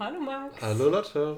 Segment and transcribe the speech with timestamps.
[0.00, 0.60] Hallo Max.
[0.62, 1.36] Hallo Lotte.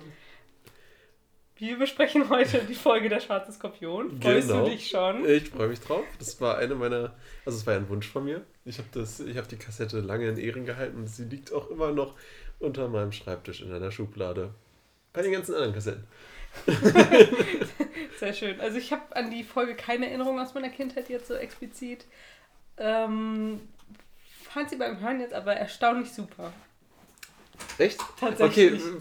[1.56, 4.20] Wir besprechen heute die Folge Der Schwarze Skorpion.
[4.22, 4.64] Freust Genau.
[4.64, 5.28] du dich schon?
[5.28, 6.04] Ich freue mich drauf.
[6.20, 7.12] Das war eine meiner,
[7.44, 8.42] also es war ein Wunsch von mir.
[8.64, 11.90] Ich habe das, ich habe die Kassette lange in Ehren gehalten sie liegt auch immer
[11.90, 12.14] noch
[12.60, 14.54] unter meinem Schreibtisch in einer Schublade.
[15.12, 16.04] Bei den ganzen anderen Kassetten.
[18.20, 18.60] Sehr schön.
[18.60, 22.06] Also ich habe an die Folge keine Erinnerung aus meiner Kindheit jetzt so explizit.
[22.78, 23.60] Ähm,
[24.44, 26.52] fand sie beim Hören jetzt aber erstaunlich super.
[27.82, 28.00] Echt?
[28.18, 28.80] Tatsächlich.
[28.82, 28.92] Okay,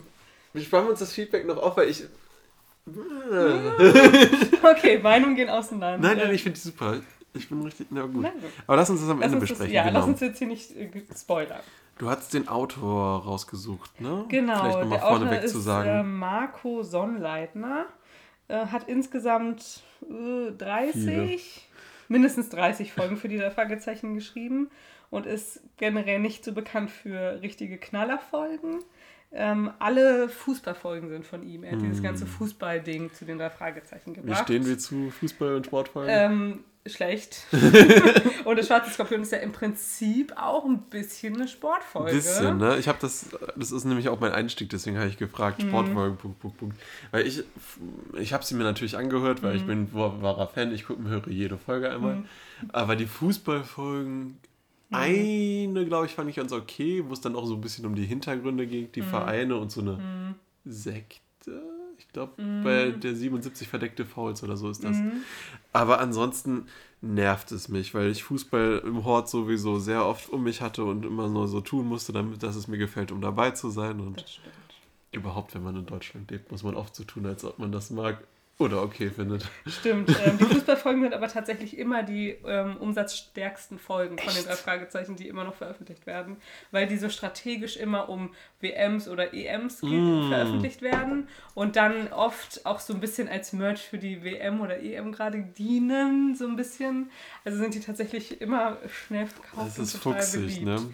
[0.52, 2.04] wir sparen uns das Feedback noch auf, weil ich.
[4.62, 6.08] Okay, Meinungen gehen auseinander.
[6.08, 7.00] Nein, nein, ich finde die super.
[7.34, 7.86] Ich bin richtig.
[7.90, 8.26] Na gut.
[8.66, 9.74] Aber lass uns das am Lass Ende uns das, besprechen.
[9.74, 10.00] ja, genau.
[10.00, 11.60] lass uns jetzt hier nicht äh, spoilern.
[11.98, 14.24] Du hast den Autor rausgesucht, ne?
[14.28, 15.88] Genau, Vielleicht nochmal vorneweg ist zu sagen.
[15.88, 17.86] Äh, Marco Sonnleitner.
[18.48, 21.38] Äh, hat insgesamt äh, 30, Viele.
[22.08, 24.70] mindestens 30 Folgen für die Fragezeichen geschrieben
[25.12, 28.82] und ist generell nicht so bekannt für richtige Knallerfolgen.
[29.34, 31.62] Ähm, alle Fußballfolgen sind von ihm.
[31.64, 34.42] Er hat dieses ganze Fußballding zu den drei Fragezeichen Wie gebracht.
[34.44, 36.10] stehen wir zu Fußball- und Sportfolgen?
[36.14, 37.44] Ähm, schlecht.
[38.44, 42.12] und der Schwarze Skorpion ist ja im Prinzip auch ein bisschen eine Sportfolge.
[42.12, 42.76] bisschen, ne?
[42.78, 43.26] Ich habe das,
[43.56, 45.68] das ist nämlich auch mein Einstieg, deswegen habe ich gefragt, Mhm.
[45.68, 46.76] Sportfolgen, Punkt, Punkt, Punkt.
[47.10, 47.42] Weil ich,
[48.18, 49.56] ich habe sie mir natürlich angehört, weil Mhm.
[49.58, 52.24] ich bin wahrer Fan, ich gucke, höre jede Folge einmal.
[52.72, 54.36] Aber die Fußballfolgen, Mhm.
[54.92, 57.94] Eine, glaube ich, fand ich ganz okay, wo es dann auch so ein bisschen um
[57.94, 58.92] die Hintergründe ging, Mhm.
[58.92, 61.20] die Vereine und so eine Sekte.
[61.98, 62.62] Ich glaube, Mhm.
[62.62, 64.96] bei der 77 verdeckte Fouls oder so ist das.
[65.72, 66.66] Aber ansonsten
[67.00, 71.04] nervt es mich, weil ich Fußball im Hort sowieso sehr oft um mich hatte und
[71.04, 74.00] immer nur so tun musste, damit dass es mir gefällt, um dabei zu sein.
[74.00, 74.40] Und
[75.12, 77.90] überhaupt, wenn man in Deutschland lebt, muss man oft so tun, als ob man das
[77.90, 78.22] mag
[78.62, 79.48] oder okay findet.
[79.66, 80.08] Stimmt.
[80.24, 85.16] Ähm, die Fußballfolgen sind aber tatsächlich immer die ähm, umsatzstärksten Folgen von den drei Fragezeichen,
[85.16, 86.36] die immer noch veröffentlicht werden,
[86.70, 88.30] weil die so strategisch immer um
[88.60, 90.28] WMs oder EMs Mm.
[90.28, 94.80] veröffentlicht werden und dann oft auch so ein bisschen als Merch für die WM oder
[94.80, 97.10] EM gerade dienen, so ein bisschen.
[97.44, 99.66] Also sind die tatsächlich immer schnell verkauft.
[99.76, 100.64] Das ist und total fuchsig, beliebt.
[100.64, 100.90] ne?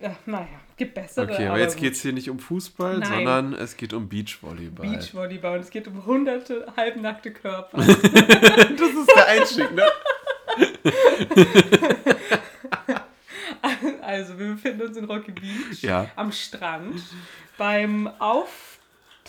[0.00, 0.46] Ja, naja,
[0.76, 1.30] gibt bessere.
[1.32, 1.82] Okay, aber jetzt gut.
[1.84, 3.08] geht es hier nicht um Fußball, Nein.
[3.10, 4.88] sondern es geht um Beachvolleyball.
[4.88, 7.78] Beachvolleyball und es geht um hunderte halbnackte Körper.
[7.78, 9.84] Das ist der Einstieg, ne?
[14.02, 16.08] Also, wir befinden uns in Rocky Beach Ja.
[16.16, 17.02] am Strand
[17.56, 18.08] beim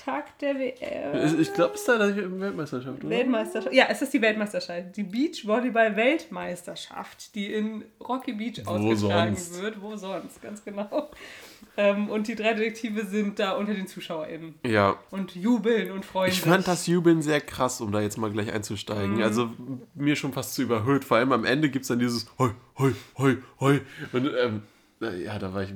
[0.05, 1.39] Auftakt der WM.
[1.41, 3.09] Ich glaube, es ist da die Weltmeisterschaft, oder?
[3.09, 3.73] Weltmeisterschaft.
[3.75, 4.95] Ja, es ist die Weltmeisterschaft.
[4.95, 9.61] Die Beachvolleyball-Weltmeisterschaft, die in Rocky Beach Wo ausgetragen sonst?
[9.61, 9.81] wird.
[9.81, 11.09] Wo sonst, ganz genau.
[11.77, 16.29] Ähm, und die drei Detektive sind da unter den ZuschauerInnen Ja, und jubeln und freuen
[16.31, 16.49] Ich sich.
[16.49, 18.53] fand das Jubeln sehr krass, um da jetzt mal gleich Mhm.
[18.53, 19.21] einzusteigen.
[19.23, 19.49] Also
[19.95, 21.03] mir schon fast zu überhöht.
[21.03, 23.81] Vor allem am Ende gibt es dann dieses Hoi, Hoi, Hoi, Hoi.
[24.13, 24.61] Und ähm,
[25.23, 25.73] ja, da war ich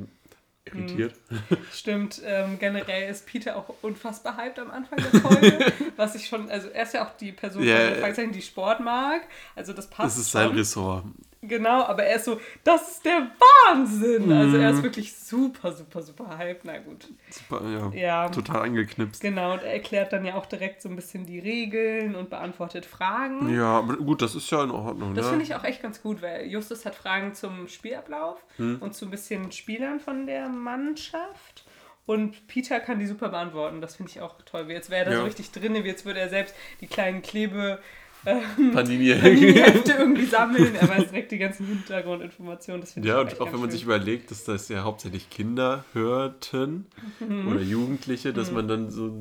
[0.73, 1.13] irritiert.
[1.73, 6.49] Stimmt, ähm, generell ist Peter auch unfassbar hyped am Anfang der Folge, was ich schon,
[6.49, 9.21] also er ist ja auch die Person, Fragezeichen, die Sport mag,
[9.55, 10.41] also das passt Das ist schon.
[10.41, 11.05] sein Ressort.
[11.41, 13.31] Genau, aber er ist so, das ist der
[13.65, 14.29] Wahnsinn!
[14.31, 14.77] Also er Mhm.
[14.77, 17.07] ist wirklich super, super, super hyped, na gut.
[17.29, 18.29] Super, ja, Ja.
[18.29, 19.21] total angeknipst.
[19.21, 22.85] Genau, und er erklärt dann ja auch direkt so ein bisschen die Regeln und beantwortet
[22.85, 23.55] Fragen.
[23.55, 25.15] Ja, aber gut, das ist ja in Ordnung.
[25.15, 25.29] Das ne?
[25.31, 28.77] finde ich auch echt ganz gut, weil Justus hat Fragen zum Spielablauf Hm.
[28.81, 31.63] und zu ein bisschen Spielern von der Mannschaft.
[32.05, 33.81] Und Peter kann die super beantworten.
[33.81, 34.65] Das finde ich auch toll.
[34.71, 35.17] Jetzt wäre er da Ja.
[35.19, 37.79] so richtig drin, wie jetzt würde er selbst die kleinen Klebe
[38.25, 39.05] Panini.
[39.13, 40.75] Hefte irgendwie sammeln.
[40.75, 42.81] Er weiß direkt die ganzen Hintergrundinformationen.
[42.81, 43.71] Das Ja, und auch wenn man schön.
[43.71, 46.85] sich überlegt, dass das ja hauptsächlich Kinder hörten
[47.19, 47.47] Mhm.
[47.47, 49.13] oder Jugendliche, dass man dann so,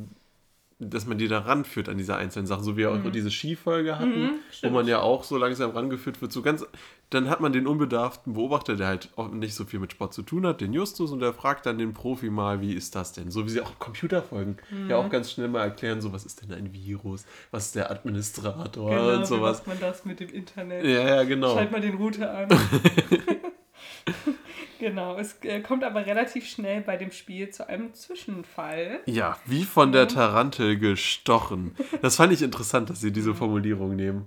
[0.81, 3.99] dass man die da ranführt an diese einzelnen Sachen, so wie wir auch diese Skifolge
[3.99, 4.31] hatten, wo Mhm.
[4.53, 4.75] stimmt.
[4.75, 6.65] man ja auch so langsam rangeführt wird, so ganz,
[7.11, 10.23] dann hat man den unbedarften Beobachter, der halt auch nicht so viel mit Sport zu
[10.23, 13.31] tun hat, den Justus, und der fragt dann den Profi mal, wie ist das denn?
[13.33, 14.59] So wie sie auch Computerfolgen
[14.89, 15.07] ja Mhm.
[15.07, 18.91] auch ganz schnell mal erklären, so was ist denn ein Virus, was ist der Administrator
[18.91, 19.59] Genau, und wie sowas.
[19.59, 20.85] macht man das mit dem Internet?
[20.85, 21.55] Ja, ja, genau.
[21.55, 22.49] Schalt mal den Router an.
[24.79, 29.01] genau, es äh, kommt aber relativ schnell bei dem Spiel zu einem Zwischenfall.
[29.07, 31.75] Ja, wie von der Tarantel gestochen.
[32.03, 34.27] Das fand ich interessant, dass sie diese Formulierung nehmen.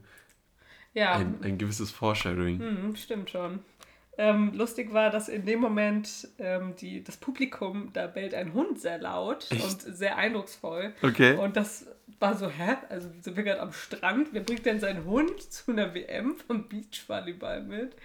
[0.93, 2.59] Ja, Ein, ein gewisses Foreshadowing.
[2.59, 3.59] hm, stimmt schon.
[4.17, 8.79] Ähm, lustig war, dass in dem Moment ähm, die, das Publikum, da bellt ein Hund
[8.79, 10.93] sehr laut und sehr eindrucksvoll.
[11.01, 11.37] Okay.
[11.37, 11.87] Und das
[12.19, 12.75] war so, hä?
[12.89, 14.29] Also sind wir gerade am Strand?
[14.31, 17.95] Wer bringt denn seinen Hund zu einer WM vom Beachvolleyball mit?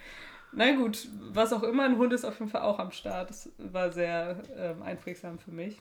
[0.52, 3.30] Na gut, was auch immer, ein Hund ist auf jeden Fall auch am Start.
[3.30, 5.80] Das war sehr ähm, einprägsam für mich.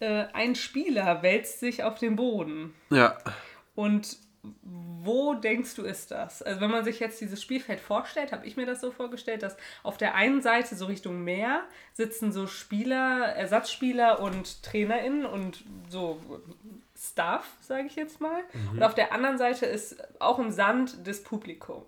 [0.00, 3.16] Äh, ein Spieler wälzt sich auf den Boden Ja.
[3.74, 4.16] und
[4.62, 6.42] wo denkst du ist das?
[6.42, 9.56] Also wenn man sich jetzt dieses Spielfeld vorstellt, habe ich mir das so vorgestellt, dass
[9.82, 11.62] auf der einen Seite so Richtung Meer
[11.94, 16.20] sitzen so Spieler, Ersatzspieler und TrainerInnen und so
[16.94, 18.42] Staff, sage ich jetzt mal.
[18.52, 18.68] Mhm.
[18.72, 21.82] Und auf der anderen Seite ist auch im Sand das Publikum.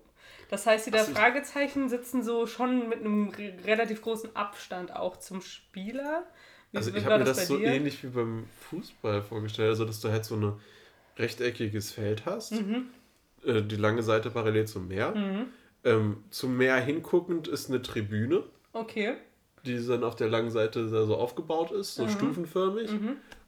[0.49, 3.31] Das heißt, die da Fragezeichen sitzen so schon mit einem
[3.65, 6.25] relativ großen Abstand auch zum Spieler.
[6.71, 7.67] Wie also ich habe mir das, das so dir?
[7.67, 10.53] ähnlich wie beim Fußball vorgestellt, also dass du halt so ein
[11.17, 12.87] rechteckiges Feld hast, mhm.
[13.45, 15.15] äh, die lange Seite parallel zum Meer.
[15.15, 15.45] Mhm.
[15.83, 18.43] Ähm, zum Meer hinguckend ist eine Tribüne.
[18.73, 19.15] Okay.
[19.65, 22.09] Die dann auf der langen Seite so aufgebaut ist, so mhm.
[22.09, 22.91] stufenförmig.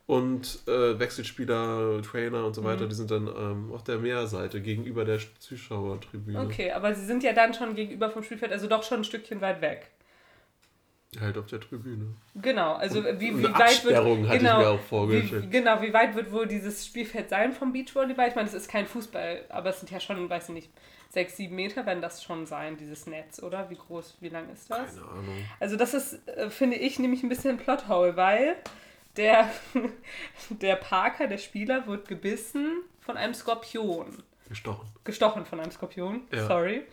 [0.09, 2.89] Und äh, Wechselspieler, Trainer und so weiter, mhm.
[2.89, 6.41] die sind dann ähm, auf der Meerseite gegenüber der Zuschauertribüne.
[6.41, 9.39] Okay, aber sie sind ja dann schon gegenüber vom Spielfeld, also doch schon ein Stückchen
[9.39, 9.91] weit weg.
[11.19, 12.15] Halt auf der Tribüne.
[12.33, 13.97] Genau, also und, wie, wie weit wird.
[13.97, 15.43] hatte genau, ich mir auch vorgestellt.
[15.43, 18.29] Wie, genau, wie weit wird wohl dieses Spielfeld sein vom Beachvolleyball?
[18.29, 20.71] Ich meine, es ist kein Fußball, aber es sind ja schon, weiß ich nicht,
[21.09, 23.69] sechs, sieben Meter werden das schon sein, dieses Netz, oder?
[23.69, 24.95] Wie groß, wie lang ist das?
[24.95, 25.45] Keine Ahnung.
[25.59, 28.55] Also das ist, äh, finde ich, nämlich ein bisschen Plothole, weil
[29.17, 29.49] der,
[30.49, 34.23] der Parker, der Spieler, wird gebissen von einem Skorpion.
[34.47, 34.87] Gestochen.
[35.03, 36.47] Gestochen von einem Skorpion, ja.
[36.47, 36.83] sorry.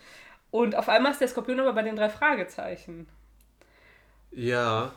[0.51, 3.07] Und auf einmal ist der Skorpion aber bei den drei Fragezeichen.
[4.31, 4.93] Ja.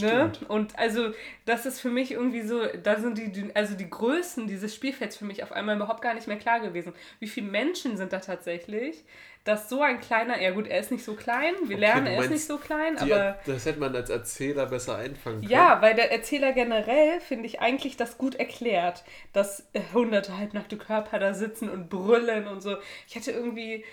[0.00, 0.32] Ne?
[0.48, 1.10] Und also,
[1.44, 5.26] das ist für mich irgendwie so, da sind die, also die Größen dieses Spielfelds für
[5.26, 6.94] mich auf einmal überhaupt gar nicht mehr klar gewesen.
[7.20, 9.04] Wie viele Menschen sind da tatsächlich,
[9.44, 12.22] dass so ein kleiner, ja gut, er ist nicht so klein, wir okay, lernen, er
[12.22, 13.38] ist nicht so klein, die, aber.
[13.44, 15.52] Das hätte man als Erzähler besser einfangen können.
[15.52, 19.04] Ja, weil der Erzähler generell, finde ich, eigentlich das gut erklärt,
[19.34, 22.76] dass hunderte halbnackte Körper da sitzen und brüllen und so.
[23.06, 23.84] Ich hatte irgendwie,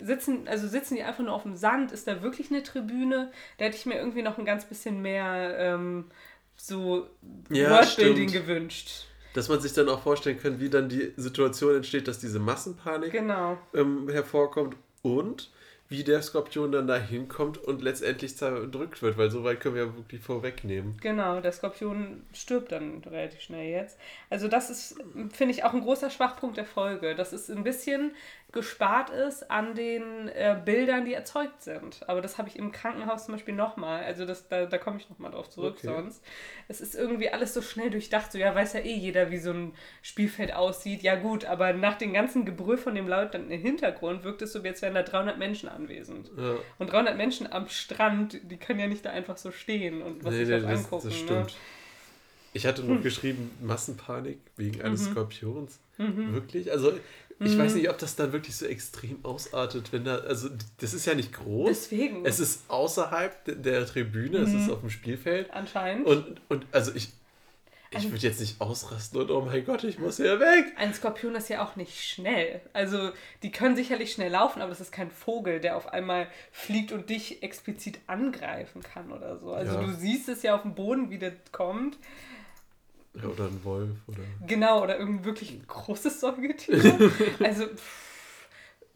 [0.00, 1.92] sitzen, also sitzen die einfach nur auf dem Sand?
[1.92, 3.30] Ist da wirklich eine Tribüne?
[3.58, 6.04] Da hätte ich mir irgendwie noch ein ganz bisschen mehr ähm,
[6.56, 7.08] so
[7.50, 8.46] ja, Wordbuilding stimmt.
[8.46, 9.06] gewünscht.
[9.34, 13.12] Dass man sich dann auch vorstellen kann, wie dann die Situation entsteht, dass diese Massenpanik
[13.12, 13.58] genau.
[13.74, 15.50] ähm, hervorkommt und
[15.88, 19.86] wie der Skorpion dann da hinkommt und letztendlich zerdrückt wird, weil so weit können wir
[19.86, 20.98] ja wirklich vorwegnehmen.
[21.00, 23.98] Genau, der Skorpion stirbt dann relativ schnell jetzt.
[24.28, 24.96] Also das ist,
[25.32, 27.14] finde ich, auch ein großer Schwachpunkt der Folge.
[27.14, 28.12] Das ist ein bisschen
[28.50, 32.00] gespart ist an den äh, Bildern, die erzeugt sind.
[32.08, 34.04] Aber das habe ich im Krankenhaus zum Beispiel nochmal.
[34.04, 35.88] Also das, da, da komme ich nochmal drauf zurück okay.
[35.88, 36.24] sonst.
[36.66, 38.32] Es ist irgendwie alles so schnell durchdacht.
[38.32, 41.02] So, ja, weiß ja eh jeder, wie so ein Spielfeld aussieht.
[41.02, 44.64] Ja gut, aber nach dem ganzen Gebrüll von dem Leutnant im Hintergrund wirkt es so,
[44.64, 46.30] wie als wären da 300 Menschen anwesend.
[46.34, 46.56] Ja.
[46.78, 50.32] Und 300 Menschen am Strand, die können ja nicht da einfach so stehen und was
[50.32, 51.08] nee, sich nee, das, angucken.
[51.08, 51.24] Das ne?
[51.24, 51.46] stimmt.
[51.46, 51.56] Ne?
[52.54, 53.02] Ich hatte noch hm.
[53.02, 55.12] geschrieben, Massenpanik wegen eines mhm.
[55.12, 55.80] Skorpions.
[55.98, 56.32] Mhm.
[56.32, 56.72] Wirklich?
[56.72, 56.92] Also
[57.40, 57.58] ich mhm.
[57.58, 60.48] weiß nicht, ob das dann wirklich so extrem ausartet, wenn da, also
[60.80, 61.68] das ist ja nicht groß.
[61.68, 62.26] Deswegen.
[62.26, 64.44] Es ist außerhalb der, der Tribüne, mhm.
[64.44, 64.72] es ist mhm.
[64.72, 65.50] auf dem Spielfeld.
[65.52, 66.06] Anscheinend.
[66.06, 67.10] Und, und also ich,
[67.90, 70.72] ich würde jetzt nicht ausrasten und oh mein Gott, ich muss hier weg.
[70.76, 72.60] Ein Skorpion ist ja auch nicht schnell.
[72.72, 73.12] Also
[73.44, 77.08] die können sicherlich schnell laufen, aber das ist kein Vogel, der auf einmal fliegt und
[77.08, 79.52] dich explizit angreifen kann oder so.
[79.52, 79.80] Also ja.
[79.80, 81.96] du siehst es ja auf dem Boden, wie der kommt.
[83.14, 83.96] Ja, oder ein Wolf.
[84.06, 87.10] Oder genau, oder irgendein wirklich großes Säugetier.
[87.40, 88.08] also, pff,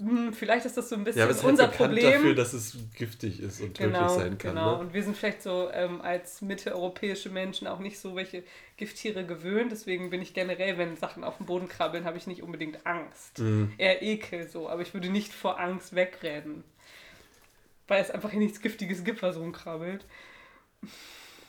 [0.02, 2.12] hm, vielleicht ist das so ein bisschen ja, aber es unser halt Problem.
[2.12, 4.54] dafür, dass es giftig ist und genau, tödlich sein kann.
[4.54, 4.78] Genau, ne?
[4.78, 8.42] und wir sind vielleicht so ähm, als mitteleuropäische Menschen auch nicht so welche
[8.76, 9.71] Gifttiere gewöhnt.
[9.71, 13.38] Deswegen bin ich generell, wenn Sachen auf dem Boden krabbeln, habe ich nicht unbedingt Angst.
[13.38, 13.73] Mhm.
[13.78, 16.64] Eher Ekel so, aber ich würde nicht vor Angst wegrennen.
[17.87, 20.04] Weil es einfach hier nichts Giftiges gibt, was rumkrabbelt.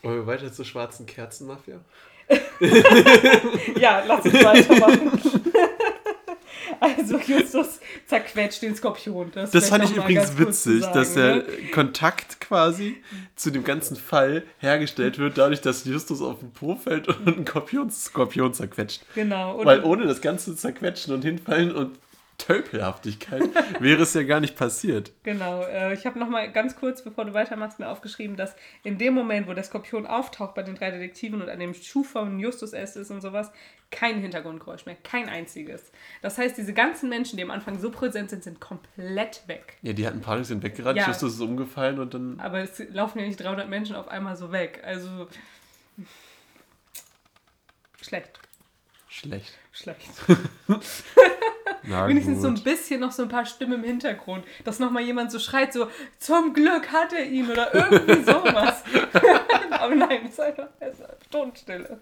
[0.03, 1.79] Wollen wir weiter zur schwarzen Kerzenmafia?
[3.79, 5.11] ja, lass uns weitermachen.
[6.79, 9.31] Also Justus zerquetscht den Skorpion.
[9.33, 11.45] Das, das fand ich übrigens witzig, sagen, dass der ne?
[11.71, 12.97] Kontakt quasi
[13.37, 17.47] zu dem ganzen Fall hergestellt wird, dadurch, dass Justus auf den Po fällt und einen
[17.47, 19.03] Skorpion, Skorpion zerquetscht.
[19.15, 19.63] Genau.
[19.63, 21.97] Weil ohne das ganze Zerquetschen und Hinfallen und
[22.37, 23.43] Tölpelhaftigkeit
[23.79, 25.11] wäre es ja gar nicht passiert.
[25.23, 25.63] Genau.
[25.63, 29.13] Äh, ich habe noch mal ganz kurz, bevor du weitermachst, mir aufgeschrieben, dass in dem
[29.13, 32.73] Moment, wo der Skorpion auftaucht bei den drei Detektiven und an dem Schuh von Justus
[32.73, 32.95] S.
[32.95, 33.51] ist und sowas,
[33.91, 34.97] kein Hintergrundgeräusch mehr.
[35.03, 35.91] Kein einziges.
[36.21, 39.77] Das heißt, diese ganzen Menschen, die am Anfang so präsent sind, sind komplett weg.
[39.83, 41.07] Ja, die hatten Panik, sind weggerannt, ja.
[41.07, 42.39] Justus ist umgefallen und dann...
[42.39, 44.81] Aber es laufen ja nicht 300 Menschen auf einmal so weg.
[44.83, 45.27] Also...
[48.01, 48.39] Schlecht.
[49.07, 49.53] Schlecht.
[49.71, 50.09] Schlecht.
[51.83, 52.43] Na, Wenigstens gut.
[52.43, 55.73] so ein bisschen noch so ein paar Stimmen im Hintergrund, dass nochmal jemand so schreit,
[55.73, 55.87] so,
[56.17, 58.83] zum Glück hat er ihn oder irgendwie sowas.
[59.71, 60.67] Aber nein, es ist einfach
[61.29, 61.99] Tonstille.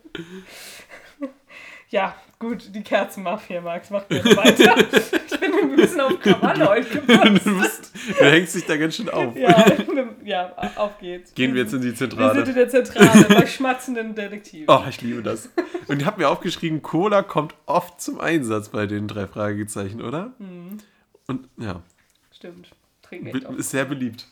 [1.91, 4.77] Ja, gut, die Kerzenmafia, Max, mach mir weiter.
[5.31, 7.45] ich bin ein bisschen auf Krawall heute gepasst.
[7.45, 9.35] Du, bist, du hängst dich da ganz schön auf.
[9.35, 9.65] Ja,
[10.23, 11.33] ja, auf geht's.
[11.35, 12.45] Gehen wir jetzt in die Wir Zentrale.
[12.45, 14.67] sind in der Zentrale bei schmatzenden Detektiven.
[14.69, 15.49] Oh, ich liebe das.
[15.87, 20.31] Und ich habe mir aufgeschrieben, Cola kommt oft zum Einsatz bei den drei Fragezeichen, oder?
[20.39, 20.77] Mhm.
[21.27, 21.81] Und ja,
[22.33, 22.69] Stimmt.
[23.01, 23.59] Trinken echt oft.
[23.59, 24.27] ist sehr beliebt.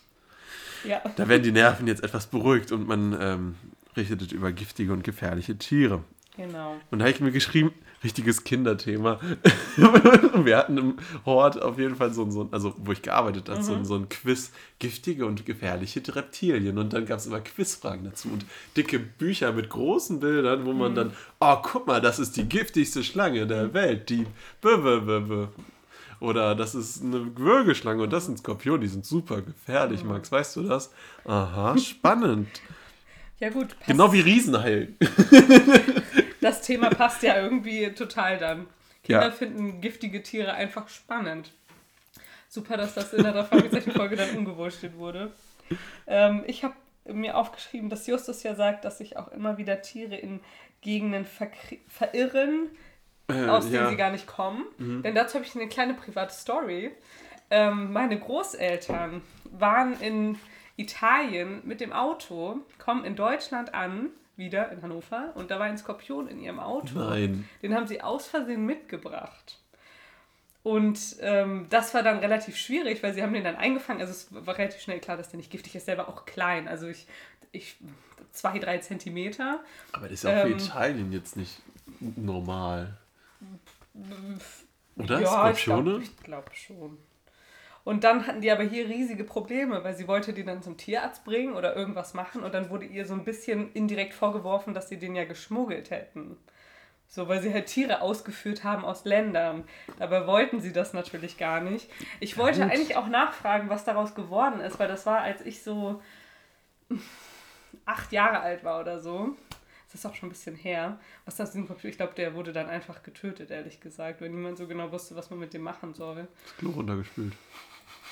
[0.86, 1.02] Ja.
[1.18, 3.56] Da werden die Nerven jetzt etwas beruhigt und man ähm,
[3.98, 6.06] richtet über giftige und gefährliche Tiere.
[6.40, 6.78] Genau.
[6.90, 9.20] Und da habe ich mir geschrieben, richtiges Kinderthema.
[9.76, 13.50] Wir hatten im Hort auf jeden Fall so ein, so ein also wo ich gearbeitet
[13.50, 16.78] habe, so, ein, so ein Quiz, giftige und gefährliche Reptilien.
[16.78, 18.46] Und dann gab es immer Quizfragen dazu und
[18.78, 23.04] dicke Bücher mit großen Bildern, wo man dann, oh, guck mal, das ist die giftigste
[23.04, 24.26] Schlange der Welt, die
[24.62, 25.48] b -b -b -b.
[26.22, 30.32] Oder das ist eine Würgeschlange und das sind Skorpione, die sind super gefährlich, Max.
[30.32, 30.92] Weißt du das?
[31.26, 32.48] Aha, spannend.
[33.42, 33.88] Ja gut, passt.
[33.88, 34.96] genau wie Riesenheil.
[36.42, 38.68] das Thema passt ja irgendwie total dann.
[39.04, 39.32] Kinder Ja.
[39.32, 41.52] finden giftige Tiere einfach spannend.
[42.48, 45.32] Super, dass das in der Fragezeichen-Folge dann umgewurstet wurde.
[46.08, 46.74] Ähm, ich habe
[47.06, 50.40] mir aufgeschrieben, dass Justus ja sagt, dass sich auch immer wieder Tiere in
[50.82, 51.26] Gegenden
[51.88, 52.70] verirren,
[53.28, 53.84] Äh, aus denen ja.
[53.84, 53.90] Mhm.
[53.90, 54.66] sie gar nicht kommen.
[54.80, 56.92] Denn dazu habe ich eine kleine private Story.
[57.52, 60.40] Ähm, meine Großeltern waren in
[60.80, 65.78] Italien mit dem Auto, kommen in Deutschland an, wieder in Hannover, und da war ein
[65.78, 66.98] Skorpion in ihrem Auto.
[66.98, 67.48] Nein.
[67.62, 69.60] Den haben sie aus Versehen mitgebracht.
[70.64, 74.02] Und ähm, das war dann relativ schwierig, weil sie haben den dann eingefangen.
[74.02, 75.88] Also es war relativ schnell klar, dass der nicht giftig ist.
[75.88, 76.68] Der war auch klein.
[76.68, 77.08] Also ich,
[77.52, 77.78] ich
[78.32, 79.62] zwei, drei Zentimeter.
[79.94, 81.62] Aber das ist ja auch für Ähm, Italien jetzt nicht
[82.00, 82.98] normal.
[84.98, 85.22] Oder?
[85.22, 86.04] Ja, Skorpione?
[86.04, 86.98] ich glaube glaub schon.
[87.90, 91.26] Und dann hatten die aber hier riesige Probleme, weil sie wollte die dann zum Tierarzt
[91.26, 95.00] bringen oder irgendwas machen und dann wurde ihr so ein bisschen indirekt vorgeworfen, dass sie
[95.00, 96.38] den ja geschmuggelt hätten.
[97.08, 99.64] So, weil sie halt Tiere ausgeführt haben aus Ländern.
[99.98, 101.90] Dabei wollten sie das natürlich gar nicht.
[102.20, 102.72] Ich wollte gut.
[102.72, 106.00] eigentlich auch nachfragen, was daraus geworden ist, weil das war, als ich so
[107.86, 109.36] acht Jahre alt war oder so.
[109.88, 111.00] Das ist auch schon ein bisschen her.
[111.26, 114.68] Was das in Ich glaube, der wurde dann einfach getötet, ehrlich gesagt, weil niemand so
[114.68, 116.28] genau wusste, was man mit dem machen soll.
[116.44, 117.34] Das Klo runtergespült.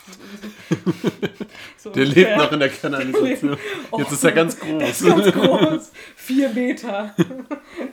[1.78, 2.26] So Der ungefähr.
[2.30, 3.58] lebt noch in der Kanalisation.
[3.92, 4.80] Oh, Jetzt ist er ganz groß.
[4.80, 5.92] Der ist ganz groß.
[6.16, 7.16] Vier Meter.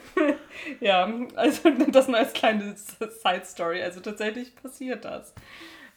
[0.81, 3.83] ja, also das nur als kleine Side-Story.
[3.83, 5.35] Also tatsächlich passiert das.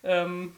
[0.04, 0.56] Ähm,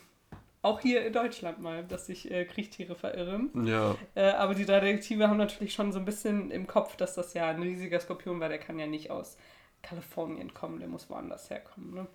[0.61, 3.49] auch hier in Deutschland mal, dass sich äh, Kriechtiere verirren.
[3.65, 7.15] Ja, Äh, aber die drei Detektive haben natürlich schon so ein bisschen im Kopf, dass
[7.15, 8.49] das ja ein riesiger Skorpion war.
[8.49, 9.37] Der kann ja nicht aus
[9.83, 11.93] Kalifornien kommen, der muss woanders herkommen.
[11.93, 12.07] Ne?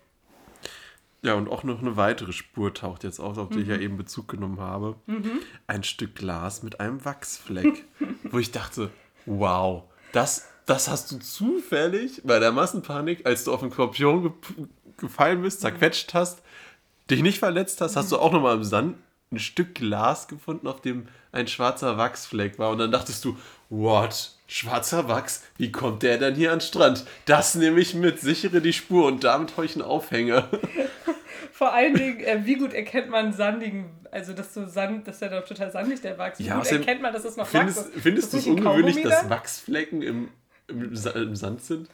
[1.25, 3.97] Ja, und auch noch eine weitere Spur taucht jetzt auf, auf die ich ja eben
[3.97, 4.95] Bezug genommen habe.
[5.67, 7.83] Ein Stück Glas mit einem Wachsfleck,
[8.31, 8.91] wo ich dachte,
[9.25, 14.31] wow, das, das hast du zufällig bei der Massenpanik, als du auf den Skorpion ge
[14.97, 16.41] gefallen bist, zerquetscht hast,
[17.11, 18.95] dich nicht verletzt hast, hast du auch nochmal im Sand
[19.31, 22.69] ein Stück Glas gefunden, auf dem ein schwarzer Wachsfleck war.
[22.69, 23.37] Und dann dachtest du,
[23.69, 24.34] what?
[24.47, 25.43] Schwarzer Wachs?
[25.57, 27.05] Wie kommt der denn hier an den Strand?
[27.25, 30.49] Das nehme ich mit, sichere die Spur und damit einen Aufhänger.
[31.51, 35.29] Vor allen Dingen, äh, wie gut erkennt man sandigen, also dass so Sand, dass der
[35.29, 36.39] doch total sandig der Wachs.
[36.39, 38.01] Wie Ja, gut erkennt man, dass das noch Findest, Wachs ist?
[38.03, 39.29] findest du es ungewöhnlich, dass?
[39.29, 40.29] Wachsflecken im,
[40.67, 41.89] im, Sa im Sand sind?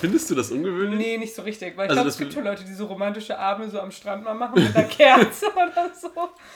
[0.00, 0.98] Findest du das ungewöhnlich?
[0.98, 1.76] Nee, nicht so richtig.
[1.76, 4.24] Weil ich Also glaube, es gibt schon Leute, die so romantische Abende so am Strand
[4.24, 6.10] mal machen mit einer Kerze oder so.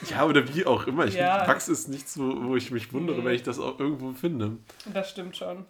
[0.09, 1.05] Ja, oder wie auch immer.
[1.05, 1.47] Ich Ja.
[1.47, 3.25] Wachs ist nichts, wo, wo ich mich wundere, Nee.
[3.25, 4.57] wenn ich das auch irgendwo finde.
[4.93, 5.65] Das stimmt schon.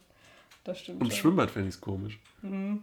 [0.63, 1.17] Das stimmt Im schon.
[1.17, 2.19] Schwimmbad fände ich es komisch.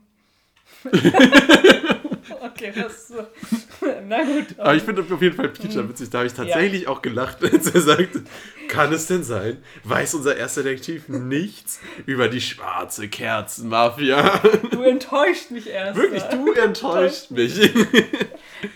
[2.43, 3.27] Okay, so.
[4.09, 4.59] Na gut.
[4.59, 6.11] Aber ich finde auf jeden Fall Peter witzig.
[6.11, 8.23] Da habe ich tatsächlich auch gelacht, als er sagte,
[8.69, 14.39] kann es denn sein, weiß unser erster Detektiv nichts über die schwarze Kerzenmafia?
[14.71, 15.99] Du enttäuscht mich erst.
[15.99, 17.59] Wirklich, du enttäuscht mich.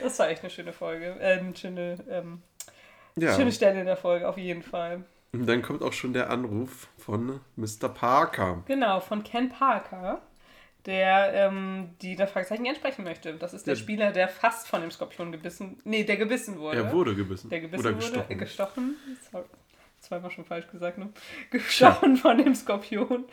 [0.00, 1.16] Das war echt eine schöne Folge.
[1.20, 2.42] Äh, eine schöne, ähm,
[3.16, 3.34] Ja.
[3.34, 5.04] schöne Stelle in der Folge, auf jeden Fall.
[5.32, 7.88] Und dann kommt auch schon der Anruf von Mr.
[7.88, 8.62] Parker.
[8.66, 10.22] Genau, von Ken Parker,
[10.86, 13.34] der ähm, die der Fragezeichen ansprechen möchte.
[13.34, 16.78] Das ist der Der- Spieler, der fast von dem Skorpion gebissen, nee, der gebissen wurde.
[16.78, 17.48] Er wurde gebissen.
[17.50, 18.30] Der gebissen Oder wurde, gestochen.
[18.30, 18.96] äh, gestochen.
[19.32, 19.44] Sorry.
[20.00, 21.08] Zweimal schon falsch gesagt, ne?
[21.50, 23.24] Gestochen von dem Skorpion.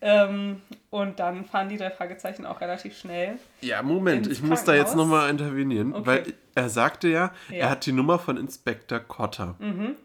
[0.00, 3.36] Ähm, und dann fahren die drei Fragezeichen auch relativ schnell.
[3.62, 6.06] Ja, Moment, ich muss da jetzt nochmal intervenieren, Okay.
[6.06, 7.56] weil er sagte ja, Ja.
[7.56, 9.56] er hat die Nummer von Inspektor Cotter.
[9.58, 9.96] Mhm.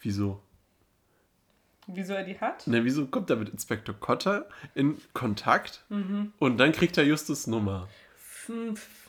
[0.00, 0.40] Wieso?
[1.86, 2.66] Wieso er die hat?
[2.66, 6.32] Ne, wieso kommt er mit Inspektor Cotter in Kontakt Mhm.
[6.38, 7.88] und dann kriegt er Justus Nummer?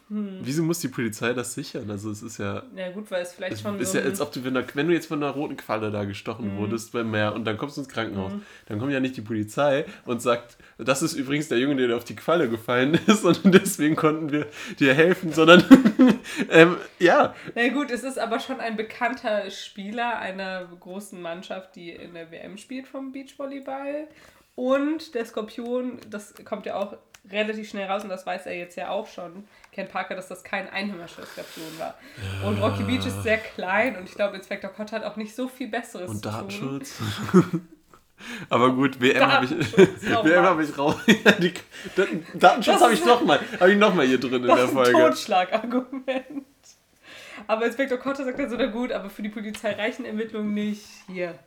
[0.10, 0.40] Hm.
[0.42, 1.92] Wieso muss die Polizei das sichern?
[1.92, 2.64] Also es ist ja.
[2.76, 3.78] Ja gut, weil es vielleicht es schon.
[3.78, 5.92] Ist so ja, als ob du, wenn, da, wenn du jetzt von einer roten Qualle
[5.92, 6.58] da gestochen mhm.
[6.60, 8.44] wurdest beim Meer und dann kommst du ins Krankenhaus, mhm.
[8.68, 12.06] dann kommt ja nicht die Polizei und sagt, das ist übrigens der Junge, der auf
[12.06, 14.48] die Qualle gefallen ist und deswegen konnten wir
[14.80, 15.64] dir helfen, sondern
[16.52, 17.36] ähm, ja.
[17.54, 22.32] Na gut, es ist aber schon ein bekannter Spieler einer großen Mannschaft, die in der
[22.32, 24.08] WM spielt vom Beachvolleyball.
[24.56, 26.98] Und der Skorpion, das kommt ja auch
[27.32, 30.44] relativ schnell raus und das weiß er jetzt ja auch schon, Ken Parker, dass das
[30.44, 31.96] kein einheimischer Skorpion war.
[32.42, 32.48] Ja.
[32.48, 35.48] Und Rocky Beach ist sehr klein und ich glaube, Inspector Cott hat auch nicht so
[35.48, 36.98] viel Besseres und zu Datenschutz.
[37.32, 37.68] tun.
[38.50, 40.96] Aber gut, WM habe ich, WM hab ich raus.
[41.40, 41.54] Die,
[42.34, 44.92] Datenschutz habe ich nochmal hab ich noch mal hier drin in der Folge.
[44.94, 46.26] Das ist ein Totschlagargument.
[47.46, 50.84] Aber Inspektor Cotter sagt dann so, na gut, aber für die Polizei reichen Ermittlungen nicht.
[51.08, 51.38] Hier,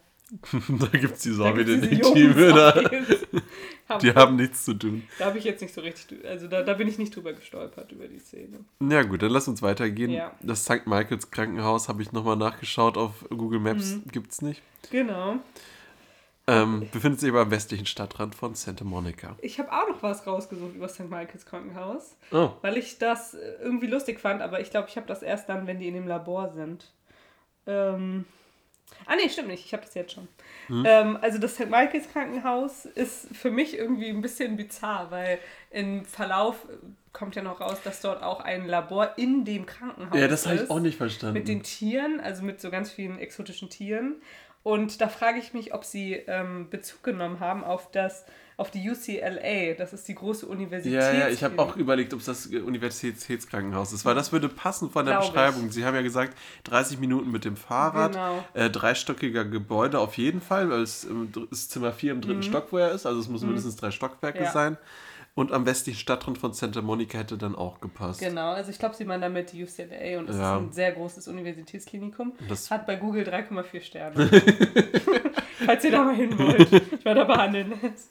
[0.52, 2.82] da gibt es die Sorgedetektive.
[3.90, 3.98] Da.
[3.98, 5.02] Die haben nichts zu tun.
[5.18, 7.90] Da habe ich jetzt nicht so richtig, also da, da bin ich nicht drüber gestolpert
[7.90, 8.60] über die Szene.
[8.80, 10.12] Ja gut, dann lass uns weitergehen.
[10.12, 10.32] Ja.
[10.40, 10.86] Das St.
[10.86, 14.04] Michaels Krankenhaus habe ich nochmal nachgeschaut auf Google Maps, mhm.
[14.12, 14.62] gibt es nicht.
[14.92, 15.40] Genau.
[16.46, 19.36] Ähm, befindet sich aber am westlichen Stadtrand von Santa Monica.
[19.40, 21.10] Ich habe auch noch was rausgesucht über St.
[21.10, 22.50] Michaels Krankenhaus, oh.
[22.62, 25.80] weil ich das irgendwie lustig fand, aber ich glaube, ich habe das erst dann, wenn
[25.80, 26.92] die in dem Labor sind.
[27.66, 28.24] Ähm,
[29.06, 29.64] Ah, nee, stimmt nicht.
[29.64, 30.28] Ich habe das jetzt schon.
[30.68, 30.84] Hm.
[30.86, 31.70] Ähm, also das St.
[31.70, 35.38] Michaels Krankenhaus ist für mich irgendwie ein bisschen bizarr, weil
[35.70, 36.66] im Verlauf
[37.12, 40.20] kommt ja noch raus, dass dort auch ein Labor in dem Krankenhaus ist.
[40.20, 41.34] Ja, das habe ich auch nicht verstanden.
[41.34, 44.22] Mit den Tieren, also mit so ganz vielen exotischen Tieren.
[44.62, 48.24] Und da frage ich mich, ob sie ähm, Bezug genommen haben auf das
[48.60, 49.72] auf die UCLA.
[49.74, 50.92] Das ist die große Universität.
[50.92, 54.90] Ja, ja, ich habe auch überlegt, ob es das Universitätskrankenhaus ist, weil das würde passen
[54.90, 55.68] von der Glaube Beschreibung.
[55.68, 55.72] Ich.
[55.72, 58.44] Sie haben ja gesagt, 30 Minuten mit dem Fahrrad, genau.
[58.52, 61.08] äh, dreistöckiger Gebäude auf jeden Fall, weil es
[61.50, 62.42] ist Zimmer 4 im dritten mhm.
[62.42, 63.48] Stock, wo er ist, also es muss mhm.
[63.48, 64.52] mindestens drei Stockwerke ja.
[64.52, 64.76] sein.
[65.34, 68.20] Und am westlichen Stadtrand von Santa Monica hätte dann auch gepasst.
[68.20, 70.56] Genau, also ich glaube, sie meinen damit die UCLA und es ja.
[70.56, 72.32] ist ein sehr großes Universitätsklinikum.
[72.48, 74.28] Das hat bei Google 3,4 Sterne.
[75.64, 78.10] Falls ihr da mal hin wollt, ich war da behandeln lässt.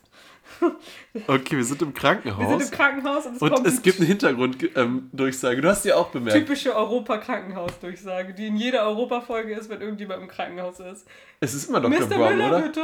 [1.28, 2.40] Okay, wir sind im Krankenhaus.
[2.40, 5.56] Wir sind im Krankenhaus und es, und es gibt eine Hintergrunddurchsage.
[5.56, 6.38] Ähm, du hast die auch bemerkt.
[6.40, 11.08] Typische Europa-Krankenhaus-Durchsage, die in jeder Europa-Folge ist, wenn irgendjemand im Krankenhaus ist.
[11.40, 12.00] Es ist immer Dr.
[12.00, 12.08] Mr.
[12.08, 12.62] Brown, Müller, oder?
[12.62, 12.84] bitte.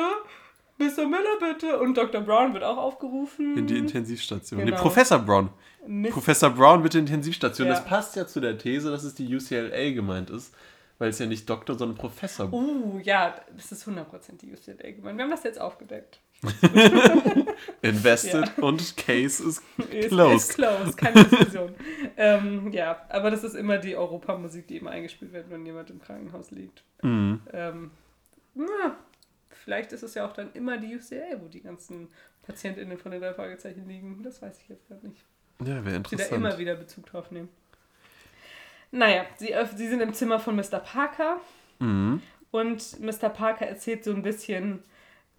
[0.78, 1.08] Mr.
[1.08, 1.80] Müller, bitte.
[1.80, 2.22] Und Dr.
[2.22, 3.58] Brown wird auch aufgerufen.
[3.58, 4.60] In die Intensivstation.
[4.60, 4.72] Genau.
[4.72, 5.50] Nee, Professor Brown.
[5.88, 6.14] Mist.
[6.14, 7.68] Professor Brown mit der Intensivstation.
[7.68, 7.74] Ja.
[7.76, 10.54] Das passt ja zu der These, dass es die UCLA gemeint ist.
[10.98, 12.52] Weil es ja nicht Doktor, sondern Professor.
[12.54, 15.18] Uh, ja, das ist 100% die UCLA gemeint.
[15.18, 16.22] Wir haben das jetzt aufgedeckt.
[17.82, 18.64] Invested ja.
[18.64, 19.62] und Case is
[20.10, 20.36] closed.
[20.36, 21.74] Ist, ist closed, keine Diskussion.
[22.18, 26.02] ähm, ja, aber das ist immer die Europamusik, die immer eingespielt wird, wenn jemand im
[26.02, 26.84] Krankenhaus liegt.
[27.02, 27.42] Mhm.
[27.52, 27.92] Ähm,
[28.54, 28.98] na,
[29.66, 32.08] vielleicht ist es ja auch dann immer die UCA, wo die ganzen
[32.44, 34.22] PatientInnen von den drei Fragezeichen liegen.
[34.24, 35.26] Das weiß ich jetzt gerade nicht.
[35.60, 36.22] Ja, wäre interessant.
[36.22, 37.50] Sie da immer wieder Bezug drauf nehmen.
[38.92, 40.80] Naja, sie, sie sind im Zimmer von Mr.
[40.80, 41.42] Parker.
[41.80, 42.22] Mhm.
[42.52, 43.30] Und Mr.
[43.30, 44.84] Parker erzählt so ein bisschen,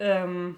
[0.01, 0.57] ähm,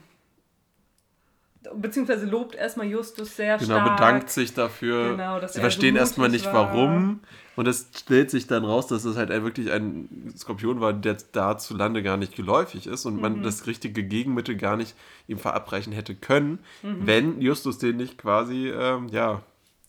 [1.74, 3.84] beziehungsweise lobt erstmal Justus sehr genau, stark.
[3.84, 5.10] Genau, bedankt sich dafür.
[5.10, 6.72] Genau, dass Sie verstehen so erstmal nicht, war.
[6.72, 7.20] warum.
[7.56, 11.58] Und es stellt sich dann raus, dass es halt wirklich ein Skorpion war, der da
[11.58, 13.20] zu Lande gar nicht geläufig ist und mhm.
[13.20, 14.94] man das richtige Gegenmittel gar nicht
[15.26, 17.06] ihm verabreichen hätte können, mhm.
[17.06, 19.42] wenn Justus den nicht quasi, ähm, ja,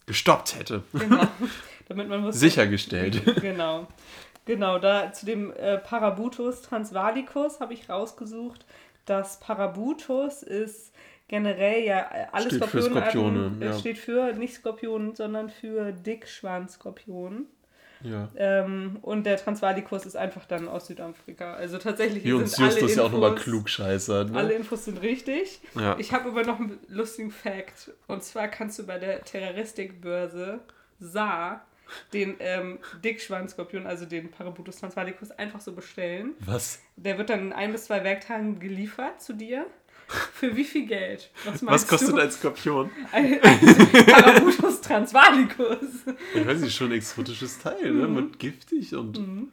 [0.07, 0.83] gestoppt hätte.
[0.93, 1.27] Genau.
[1.87, 3.23] Damit man wusste, Sichergestellt.
[3.41, 3.87] Genau.
[4.45, 8.65] Genau, da zu dem äh, Parabutus transvalicus habe ich rausgesucht.
[9.05, 10.91] Das Parabutus ist
[11.29, 13.73] generell ja äh, alles steht Skorpione, für Skorpione ja.
[13.73, 17.45] steht für nicht Skorpionen, sondern für Dickschwanzskorpion.
[18.01, 18.29] Ja.
[18.35, 21.53] Ähm, und der Transvalicus ist einfach dann aus Südafrika.
[21.53, 24.25] Also tatsächlich Wie uns sind alle Infos, ja auch nochmal klugscheißer.
[24.25, 24.37] Ne?
[24.37, 25.59] Alle Infos sind richtig.
[25.75, 25.97] Ja.
[25.99, 27.91] Ich habe aber noch einen lustigen Fact.
[28.07, 30.61] Und zwar kannst du bei der Terroristikbörse
[30.99, 31.65] SAR
[32.13, 36.35] den ähm, Dickschwanzskorpion, also den Parabutus transvalicus, einfach so bestellen.
[36.41, 36.81] Was?
[36.95, 39.65] Der wird dann in ein bis zwei Werktagen geliefert zu dir.
[40.09, 41.29] Für wie viel Geld?
[41.45, 42.17] Was, Was kostet du?
[42.17, 42.89] ein Skorpion?
[43.11, 45.77] Ein, Parabutus transvalicus.
[46.33, 48.07] Ich weiß nicht, schon ein exotisches Teil, ne?
[48.07, 48.15] Mhm.
[48.15, 49.19] Mit giftig und.
[49.19, 49.51] Mhm.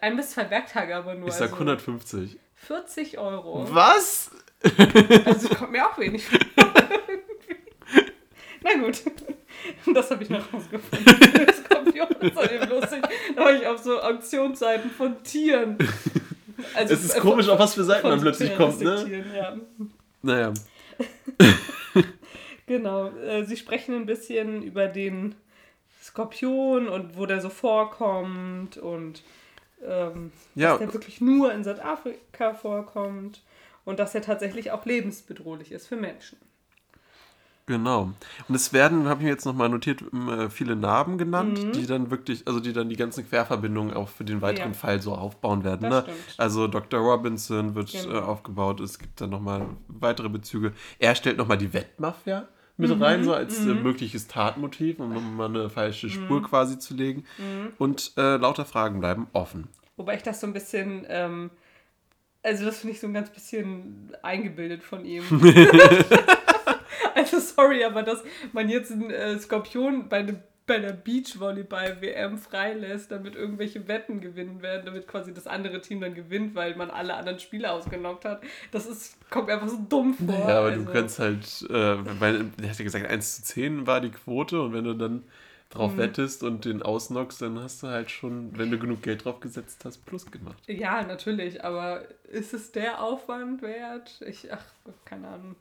[0.00, 1.28] Ein bis zwei Werktage aber nur.
[1.28, 2.38] Ich sag also 150.
[2.54, 3.66] 40 Euro.
[3.70, 4.30] Was?
[5.26, 6.38] Also kommt mir auch wenig vor.
[8.62, 9.02] Na gut.
[9.94, 11.54] Das habe ich noch rausgefunden.
[11.64, 13.02] Skorpion ist eben lustig.
[13.36, 15.76] Da war ich auf so Auktionsseiten von Tieren.
[16.74, 19.24] Also es ist komisch, auf was für Seiten man plötzlich kommt, ne?
[19.36, 19.56] Ja.
[20.22, 20.54] Naja.
[22.66, 23.08] genau.
[23.08, 25.34] Äh, sie sprechen ein bisschen über den
[26.02, 29.22] Skorpion und wo der so vorkommt und
[29.84, 30.70] ähm, ja.
[30.70, 33.42] dass der wirklich nur in Südafrika vorkommt
[33.84, 36.38] und dass er tatsächlich auch lebensbedrohlich ist für Menschen.
[37.66, 38.12] Genau.
[38.48, 41.72] Und es werden, habe ich mir jetzt nochmal notiert, äh, viele Narben genannt, mhm.
[41.72, 44.78] die dann wirklich, also die dann die ganzen Querverbindungen auch für den weiteren ja.
[44.78, 45.88] Fall so aufbauen werden.
[45.88, 46.04] Ne?
[46.36, 47.00] Also Dr.
[47.00, 48.16] Robinson wird genau.
[48.16, 50.72] äh, aufgebaut, es gibt dann nochmal weitere Bezüge.
[50.98, 53.02] Er stellt nochmal die Wettmafia mit mhm.
[53.02, 53.78] rein, so als äh, mhm.
[53.78, 56.44] äh, mögliches Tatmotiv, um mal eine falsche Spur mhm.
[56.44, 57.24] quasi zu legen.
[57.38, 57.72] Mhm.
[57.78, 59.68] Und äh, lauter Fragen bleiben offen.
[59.96, 61.50] Wobei ich das so ein bisschen, ähm,
[62.42, 65.22] also das finde ich so ein ganz bisschen eingebildet von ihm.
[67.16, 68.22] also sorry, aber dass
[68.52, 74.62] man jetzt einen äh, Skorpion bei, ne, bei der Beachvolleyball-WM freilässt, damit irgendwelche Wetten gewinnen
[74.62, 78.42] werden, damit quasi das andere Team dann gewinnt, weil man alle anderen Spieler ausgenockt hat.
[78.70, 80.34] Das ist, kommt einfach so dumm vor.
[80.34, 80.84] Ja, aber also.
[80.84, 84.60] du kannst halt, äh, weil, er hat ja gesagt, 1 zu 10 war die Quote
[84.62, 85.24] und wenn du dann
[85.68, 85.98] drauf mhm.
[85.98, 89.84] wettest und den ausnockst, dann hast du halt schon, wenn du genug Geld drauf gesetzt
[89.84, 90.62] hast, Plus gemacht.
[90.66, 94.22] Ja, natürlich, aber ist es der Aufwand wert?
[94.26, 94.64] Ich, ach,
[95.04, 95.56] keine Ahnung.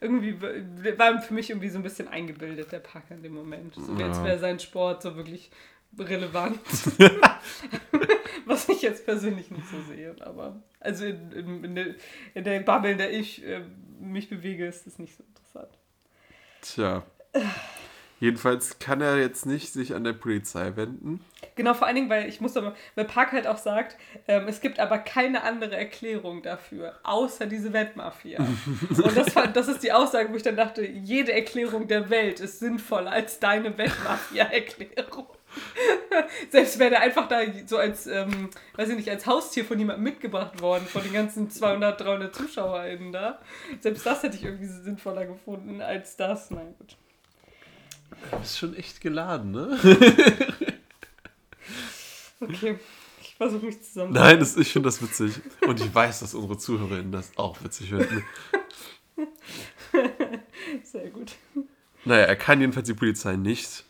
[0.00, 3.74] Irgendwie war für mich irgendwie so ein bisschen eingebildet, der Parker in dem Moment.
[3.74, 4.06] So, ja.
[4.06, 5.50] Jetzt wäre sein Sport so wirklich
[5.98, 6.60] relevant.
[8.46, 10.14] Was ich jetzt persönlich nicht so sehe.
[10.20, 11.94] Aber also in, in, in, der,
[12.34, 13.62] in der Bubble, in der ich äh,
[14.00, 15.78] mich bewege, ist das nicht so interessant.
[16.62, 17.02] Tja.
[18.20, 21.24] Jedenfalls kann er jetzt nicht sich an der Polizei wenden.
[21.54, 24.60] Genau, vor allen Dingen, weil ich muss aber, weil Park halt auch sagt, ähm, es
[24.60, 28.38] gibt aber keine andere Erklärung dafür, außer diese Wettmafia.
[28.90, 32.58] Und das, das ist die Aussage, wo ich dann dachte, jede Erklärung der Welt ist
[32.58, 35.26] sinnvoller als deine Wettmafia-Erklärung.
[36.50, 40.04] Selbst wäre der einfach da so als, ähm, weiß ich nicht, als Haustier von jemandem
[40.04, 43.40] mitgebracht worden, von den ganzen 200, 300 ZuschauerInnen da.
[43.80, 46.50] Selbst das hätte ich irgendwie sinnvoller gefunden als das.
[46.50, 46.96] Nein, gut.
[48.30, 49.78] Du bist schon echt geladen, ne?
[52.40, 52.78] okay,
[53.20, 54.12] ich versuche mich zusammen.
[54.12, 55.34] Nein, das, ich finde das witzig.
[55.66, 58.24] Und ich weiß, dass unsere ZuhörerInnen das auch witzig finden.
[60.84, 61.32] Sehr gut.
[62.04, 63.84] Naja, er kann jedenfalls die Polizei nicht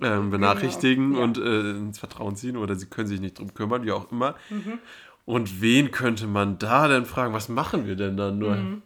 [0.00, 1.18] ähm, benachrichtigen genau.
[1.18, 1.24] ja.
[1.24, 4.36] und äh, ins Vertrauen ziehen oder sie können sich nicht drum kümmern, wie auch immer.
[4.50, 4.78] Mhm.
[5.24, 7.32] Und wen könnte man da denn fragen?
[7.32, 8.56] Was machen wir denn dann nur?
[8.56, 8.82] Mhm.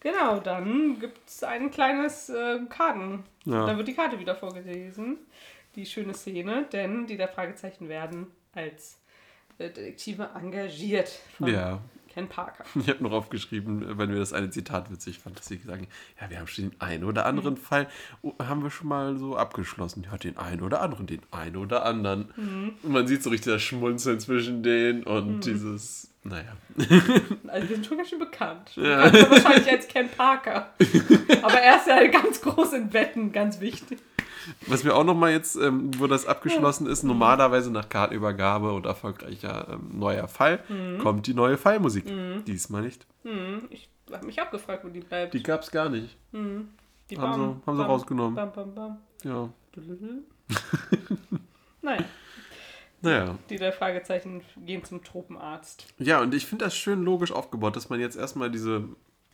[0.00, 3.24] Genau, dann gibt es ein kleines äh, Karten.
[3.44, 3.66] Ja.
[3.66, 5.18] Dann wird die Karte wieder vorgelesen.
[5.76, 8.98] Die schöne Szene, denn die der Fragezeichen werden als
[9.58, 11.80] äh, Detektive engagiert von ja.
[12.08, 12.64] Ken Parker.
[12.74, 15.86] Ich habe noch aufgeschrieben, weil mir das eine Zitat witzig fand, dass sie sagen,
[16.20, 17.58] ja, wir haben schon den einen oder anderen mhm.
[17.58, 17.88] Fall,
[18.22, 20.06] oh, haben wir schon mal so abgeschlossen.
[20.10, 22.32] Ja, den einen oder anderen, den einen oder anderen.
[22.36, 22.72] Mhm.
[22.82, 25.40] Und man sieht so richtig das Schmunzeln zwischen denen und mhm.
[25.40, 26.52] dieses naja.
[27.48, 28.72] Also wir sind schon ganz schön bekannt.
[28.76, 29.12] Ja.
[29.12, 30.70] wahrscheinlich als Ken Parker.
[31.42, 33.98] Aber er ist ja ganz groß in Wetten, ganz wichtig.
[34.66, 39.68] Was mir auch nochmal jetzt, ähm, wo das abgeschlossen ist, normalerweise nach Kartenübergabe und erfolgreicher
[39.72, 40.98] ähm, neuer Fall, mhm.
[40.98, 42.06] kommt die neue Fallmusik.
[42.06, 42.44] Mhm.
[42.44, 43.06] Diesmal nicht.
[43.24, 43.68] Mhm.
[43.70, 45.34] Ich habe mich auch gefragt, wo die bleibt.
[45.34, 46.16] Die gab es gar nicht.
[46.32, 46.68] Mhm.
[47.10, 48.34] Die haben, bam, sie, haben sie rausgenommen.
[48.34, 48.98] Bam, bam, bam.
[49.24, 49.48] Ja.
[51.82, 52.04] Nein.
[53.02, 53.38] Naja.
[53.48, 55.86] Die drei Fragezeichen gehen zum Tropenarzt.
[55.98, 58.84] Ja, und ich finde das schön logisch aufgebaut, dass man jetzt erstmal diese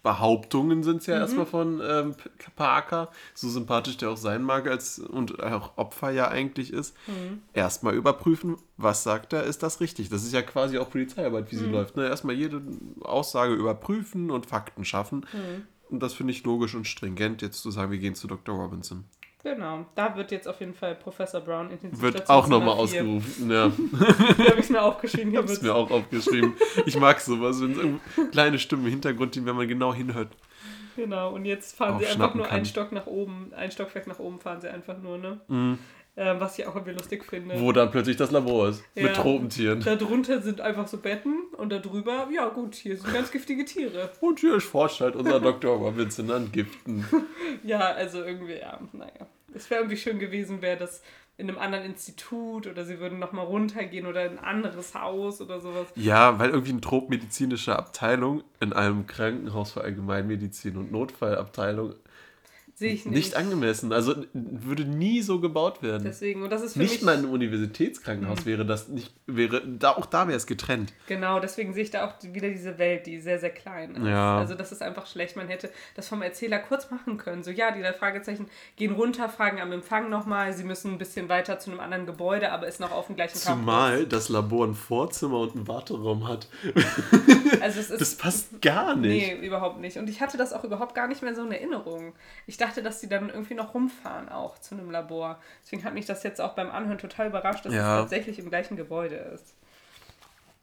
[0.07, 1.21] Behauptungen sind es ja mhm.
[1.23, 2.15] erstmal von ähm,
[2.55, 7.43] Parker, so sympathisch der auch sein mag als und auch Opfer ja eigentlich ist, mhm.
[7.55, 10.09] erstmal überprüfen, was sagt er, ist das richtig?
[10.09, 11.73] Das ist ja quasi auch Polizeiarbeit, wie sie mhm.
[11.73, 11.97] läuft.
[11.97, 12.07] Ne?
[12.07, 12.63] Erstmal jede
[13.01, 15.27] Aussage überprüfen und Fakten schaffen.
[15.33, 15.67] Mhm.
[15.91, 18.55] Und das finde ich logisch und stringent, jetzt zu sagen, wir gehen zu Dr.
[18.55, 19.07] Robinson.
[19.43, 23.51] Genau, da wird jetzt auf jeden Fall Professor Brown in den Wird auch nochmal ausgerufen,
[23.51, 23.69] ja.
[24.39, 25.31] da habe ich mir aufgeschrieben.
[25.31, 26.55] Ich habe es mir auch aufgeschrieben.
[26.85, 30.29] Ich mag sowas, wenn es kleine Stimmen im Hintergrund, die, wenn man genau hinhört.
[30.97, 32.57] Genau, und jetzt fahren sie einfach nur kann.
[32.57, 35.41] einen Stock nach oben, ein Stockwerk nach oben fahren sie einfach nur, ne?
[35.49, 35.79] Mhm.
[36.19, 37.61] Ähm, was ich auch irgendwie lustig finde.
[37.61, 38.83] Wo dann plötzlich das Labor ist.
[38.95, 39.03] Ja.
[39.03, 39.81] Mit Tropentieren.
[39.81, 44.11] Darunter sind einfach so Betten und darüber, ja gut, hier sind ganz giftige Tiere.
[44.21, 45.77] Und hier forscht halt unser Dr.
[45.77, 47.05] Robinson an Giften.
[47.63, 49.27] ja, also irgendwie, ja, naja.
[49.53, 51.03] Es wäre irgendwie schön gewesen, wäre das
[51.39, 55.61] in einem anderen Institut oder sie würden nochmal runtergehen oder in ein anderes Haus oder
[55.61, 55.87] sowas.
[55.95, 61.95] Ja, weil irgendwie eine tropmedizinische Abteilung in einem Krankenhaus für Allgemeinmedizin und Notfallabteilung
[62.79, 63.15] Sehe ich nicht.
[63.15, 63.91] Nicht angemessen.
[63.91, 66.05] Also würde nie so gebaut werden.
[66.05, 68.45] Deswegen, und das ist für Nicht mich, mal ein Universitätskrankenhaus mhm.
[68.45, 70.93] wäre das nicht, wäre, da, auch da wäre es getrennt.
[71.07, 74.07] Genau, deswegen sehe ich da auch wieder diese Welt, die sehr, sehr klein ist.
[74.07, 74.37] Ja.
[74.37, 75.37] Also das ist einfach schlecht.
[75.37, 77.43] Man hätte das vom Erzähler kurz machen können.
[77.43, 78.45] So, ja, die drei Fragezeichen
[78.77, 82.53] gehen runter, fragen am Empfang nochmal, sie müssen ein bisschen weiter zu einem anderen Gebäude,
[82.53, 84.09] aber ist noch auf dem gleichen Zumal Campus.
[84.11, 86.47] das Labor ein Vorzimmer und einen Warteraum hat.
[87.63, 89.39] Also es ist, das passt gar nicht.
[89.39, 89.97] Nee, überhaupt nicht.
[89.97, 92.13] Und ich hatte das auch überhaupt gar nicht mehr so in Erinnerung.
[92.47, 95.39] Ich dachte, dachte, dass die dann irgendwie noch rumfahren auch zu einem Labor.
[95.63, 97.97] Deswegen hat mich das jetzt auch beim Anhören total überrascht, dass ja.
[97.97, 99.55] es tatsächlich im gleichen Gebäude ist.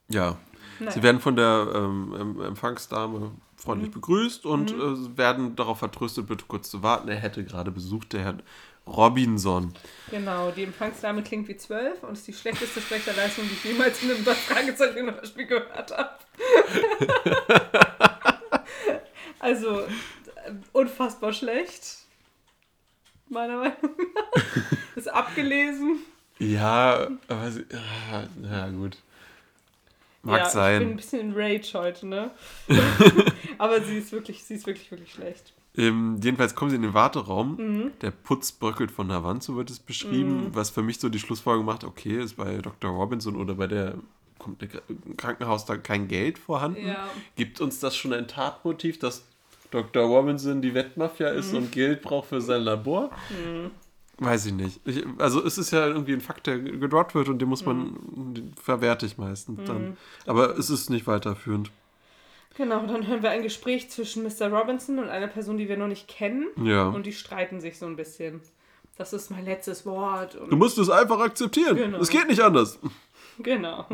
[0.10, 0.38] Ja.
[0.80, 0.92] Naja.
[0.92, 3.94] Sie werden von der ähm, Empfangsdame freundlich mhm.
[3.94, 5.14] begrüßt und mhm.
[5.14, 7.08] äh, werden darauf vertröstet, bitte kurz zu warten.
[7.08, 8.38] Er hätte gerade besucht, der Herr
[8.86, 9.74] Robinson.
[10.12, 14.12] Genau, die Empfangsdame klingt wie zwölf und ist die schlechteste Sprecherleistung, die ich jemals in
[14.12, 16.10] einem Fragezeichen-Hörspiel gehört habe.
[19.40, 19.84] also,
[20.72, 22.00] unfassbar schlecht.
[23.30, 23.78] Meiner Meinung
[24.16, 24.96] nach.
[24.96, 26.00] Ist abgelesen.
[26.40, 27.66] Ja, aber sie,
[28.44, 28.98] ja, gut.
[30.24, 30.74] Mag ja, sein.
[30.74, 32.32] Ich bin ein bisschen in Rage heute, ne?
[33.58, 35.54] aber sie ist wirklich, sie ist wirklich, wirklich schlecht.
[35.76, 37.56] Ähm, jedenfalls kommen sie in den Warteraum.
[37.58, 37.92] Mhm.
[38.02, 40.46] Der Putz bröckelt von der Wand, so wird es beschrieben.
[40.46, 40.56] Mhm.
[40.56, 42.92] Was für mich so die Schlussfolgerung macht, okay, ist bei Dr.
[42.92, 43.96] Robinson oder bei der
[44.40, 46.86] kommt im Krankenhaus da kein Geld vorhanden.
[46.86, 47.10] Ja.
[47.36, 49.24] Gibt uns das schon ein Tatmotiv, dass
[49.74, 50.04] Dr.
[50.04, 51.58] Robinson die Wettmafia ist mhm.
[51.58, 53.10] und Geld braucht für sein Labor?
[53.30, 53.72] Mhm.
[54.20, 54.80] Weiß ich nicht.
[54.86, 57.78] Ich, also es ist ja irgendwie ein Fakt, der gedroppt wird und den muss man,
[57.78, 58.34] mhm.
[58.36, 59.82] den verwerte ich meistens dann.
[59.82, 59.98] Mhm.
[60.28, 61.72] Aber es ist nicht weiterführend.
[62.56, 64.50] Genau, dann hören wir ein Gespräch zwischen Mr.
[64.50, 66.48] Robinson und einer Person, die wir noch nicht kennen.
[66.64, 66.88] Ja.
[66.88, 68.42] Und die streiten sich so ein bisschen.
[68.96, 70.38] Das ist mein letztes Wort.
[70.50, 71.76] du musst es einfach akzeptieren.
[71.76, 71.98] Genau.
[71.98, 72.80] Es geht nicht anders.
[73.40, 73.88] Genau.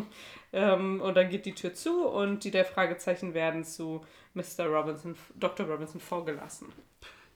[0.52, 4.02] Ähm, und dann geht die Tür zu und die der Fragezeichen werden zu
[4.34, 4.68] Mr.
[4.68, 5.66] Robinson, Dr.
[5.66, 6.68] Robinson vorgelassen.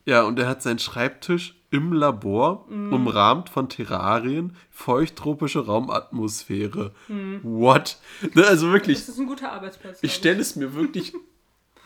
[0.05, 2.93] Ja, und er hat seinen Schreibtisch im Labor, mm.
[2.93, 6.93] umrahmt von Terrarien, feuchttropische Raumatmosphäre.
[7.07, 7.37] Mm.
[7.41, 7.97] What?
[8.33, 8.99] Ne, also wirklich.
[8.99, 9.99] Das ist ein guter Arbeitsplatz.
[10.01, 11.13] Ich stelle es mir wirklich.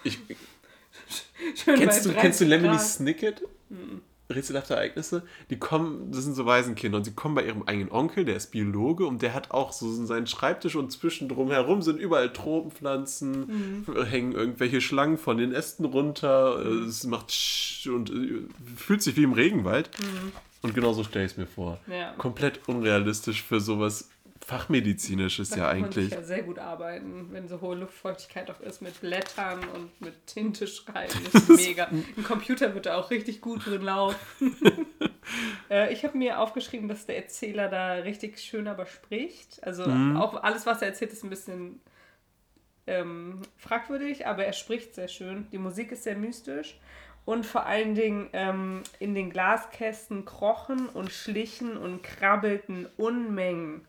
[0.03, 0.19] Ich,
[1.65, 3.43] kennst, du, kennst du Lemony Snicket?
[3.69, 7.91] Mm rätselhafte Ereignisse, die kommen, das sind so Waisenkinder und sie kommen bei ihrem eigenen
[7.91, 11.99] Onkel, der ist Biologe und der hat auch so seinen Schreibtisch und zwischendrum herum sind
[11.99, 14.03] überall Tropenpflanzen, mhm.
[14.03, 16.87] hängen irgendwelche Schlangen von den Ästen runter, mhm.
[16.87, 17.33] es macht
[17.87, 19.89] und äh, fühlt sich wie im Regenwald.
[19.99, 20.31] Mhm.
[20.63, 21.79] Und genauso stelle ich es mir vor.
[21.87, 22.13] Ja.
[22.17, 24.09] Komplett unrealistisch für sowas
[24.47, 26.09] fachmedizinisches da ja eigentlich.
[26.09, 30.25] Man ja sehr gut arbeiten, wenn so hohe Luftfeuchtigkeit auch ist, mit Blättern und mit
[30.25, 31.13] Tinte schreiben.
[31.25, 31.87] Das ist mega.
[31.87, 34.17] Ein Computer wird da auch richtig gut drin laufen.
[35.69, 39.61] äh, ich habe mir aufgeschrieben, dass der Erzähler da richtig schön aber spricht.
[39.65, 40.15] Also mhm.
[40.15, 41.81] auch alles, was er erzählt, ist ein bisschen
[42.87, 45.47] ähm, fragwürdig, aber er spricht sehr schön.
[45.51, 46.79] Die Musik ist sehr mystisch.
[47.25, 53.85] Und vor allen Dingen ähm, in den Glaskästen krochen und schlichen und krabbelten Unmengen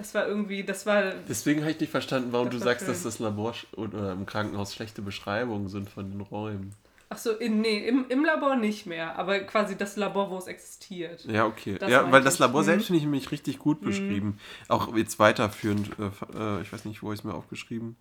[0.00, 1.12] das war irgendwie, das war.
[1.28, 2.94] Deswegen habe ich nicht verstanden, warum du sagst, schön.
[2.94, 6.74] dass das Labor oder im Krankenhaus schlechte Beschreibungen sind von den Räumen.
[7.10, 10.46] Ach so, in, nee, im, im Labor nicht mehr, aber quasi das Labor, wo es
[10.46, 11.24] existiert.
[11.24, 11.76] Ja, okay.
[11.78, 13.86] Das ja, weil das Labor selbst finde ich nämlich richtig gut mhm.
[13.86, 14.26] beschrieben.
[14.26, 14.36] Mhm.
[14.68, 17.96] Auch jetzt weiterführend, äh, äh ich weiß nicht, wo ich es mir aufgeschrieben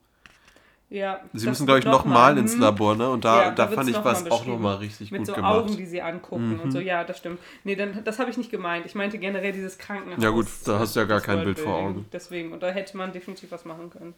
[0.91, 2.61] ja, sie müssen, glaube ich, nochmal ins hm.
[2.61, 3.09] Labor, ne?
[3.09, 5.53] Und da, ja, da, da fand ich was auch nochmal richtig Mit gut so gemacht.
[5.53, 6.59] Mit so Augen, die sie angucken mhm.
[6.61, 7.39] und so, ja, das stimmt.
[7.63, 8.87] Nee, dann, das habe ich nicht gemeint.
[8.87, 10.23] Ich meinte generell dieses Krankenhaus.
[10.23, 12.05] Ja gut, da hast du ja gar kein Bild vor Augen.
[12.11, 14.15] Deswegen, und da hätte man definitiv was machen können.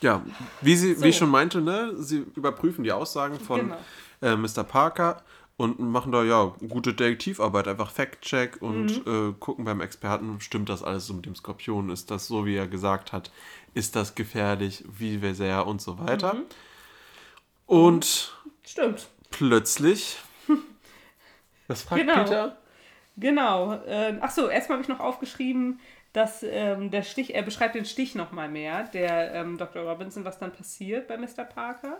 [0.00, 0.24] Ja,
[0.60, 1.04] wie, sie, so.
[1.04, 1.92] wie ich schon meinte, ne?
[1.98, 3.76] Sie überprüfen die Aussagen von genau.
[4.22, 4.64] äh, Mr.
[4.64, 5.22] Parker
[5.56, 9.30] und machen da ja gute Detektivarbeit, einfach Fact-Check und mhm.
[9.30, 11.90] äh, gucken beim Experten, stimmt das alles so mit dem Skorpion?
[11.90, 13.30] Ist das so, wie er gesagt hat?
[13.74, 14.84] Ist das gefährlich?
[14.86, 16.34] Wie sehr und so weiter?
[16.34, 16.44] Mhm.
[17.66, 18.32] Und
[18.62, 19.08] stimmt.
[19.30, 20.16] plötzlich.
[21.66, 22.22] Was fragt genau.
[22.22, 22.58] Peter?
[23.16, 23.74] Genau.
[23.84, 25.80] Äh, Achso, erstmal habe ich noch aufgeschrieben,
[26.12, 29.82] dass ähm, der Stich, er beschreibt den Stich nochmal mehr, der ähm, Dr.
[29.82, 31.44] Robinson, was dann passiert bei Mr.
[31.44, 31.98] Parker.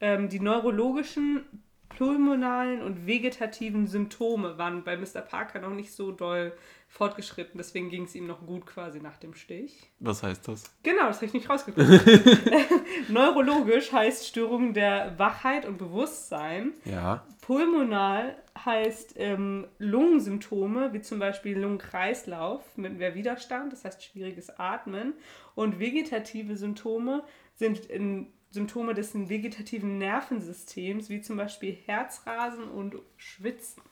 [0.00, 1.44] Ähm, die neurologischen
[1.88, 5.20] pulmonalen und vegetativen Symptome waren bei Mr.
[5.20, 6.52] Parker noch nicht so doll
[6.88, 7.58] fortgeschritten.
[7.58, 9.90] Deswegen ging es ihm noch gut quasi nach dem Stich.
[10.00, 10.64] Was heißt das?
[10.82, 12.00] Genau, das habe ich nicht rausgefunden.
[13.08, 16.72] Neurologisch heißt Störung der Wachheit und Bewusstsein.
[16.84, 17.24] Ja.
[17.42, 25.14] Pulmonal heißt ähm, Lungensymptome, wie zum Beispiel Lungenkreislauf mit mehr Widerstand, das heißt schwieriges Atmen.
[25.54, 27.22] Und vegetative Symptome
[27.54, 33.82] sind in Symptome des vegetativen Nervensystems, wie zum Beispiel Herzrasen und Schwitzen.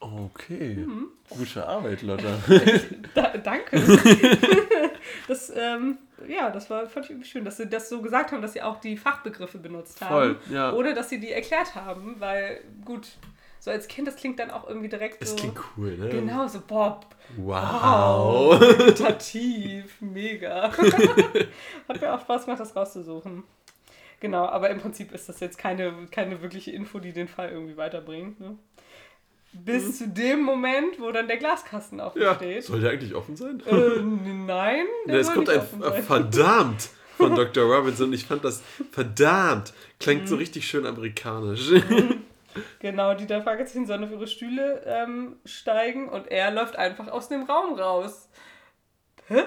[0.00, 1.08] Okay, mhm.
[1.30, 2.36] gute Arbeit, Lotta.
[3.14, 3.80] da, danke.
[5.28, 5.96] das, ähm,
[6.28, 8.80] ja, das war fand ich schön, dass sie das so gesagt haben, dass sie auch
[8.80, 10.12] die Fachbegriffe benutzt haben.
[10.12, 10.72] Voll, ja.
[10.72, 13.16] Oder dass sie die erklärt haben, weil, gut,
[13.64, 15.32] so als Kind, das klingt dann auch irgendwie direkt so.
[15.32, 16.10] Das klingt cool, ne?
[16.10, 17.06] Genau, so Bob.
[17.38, 18.60] Wow.
[18.60, 20.70] wow meditativ, mega.
[21.88, 23.42] Hat mir auch Spaß gemacht, das rauszusuchen.
[24.20, 27.78] Genau, aber im Prinzip ist das jetzt keine, keine wirkliche Info, die den Fall irgendwie
[27.78, 28.38] weiterbringt.
[28.38, 28.58] Ne?
[29.54, 29.92] Bis mhm.
[29.94, 32.34] zu dem Moment, wo dann der Glaskasten offen ja.
[32.34, 32.64] steht.
[32.64, 33.62] Soll der eigentlich offen sein?
[33.64, 34.84] Äh, nein.
[35.06, 35.62] Ja, es kommt ein
[36.02, 37.64] verdammt von Dr.
[37.64, 38.12] Robinson.
[38.12, 39.72] Ich fand das verdammt.
[39.98, 40.26] Klingt mhm.
[40.26, 41.70] so richtig schön amerikanisch.
[41.70, 42.23] Mhm.
[42.80, 47.28] Genau, die da Fragezeichen sollen auf ihre Stühle ähm, steigen und er läuft einfach aus
[47.28, 48.28] dem Raum raus.
[49.28, 49.42] Hä?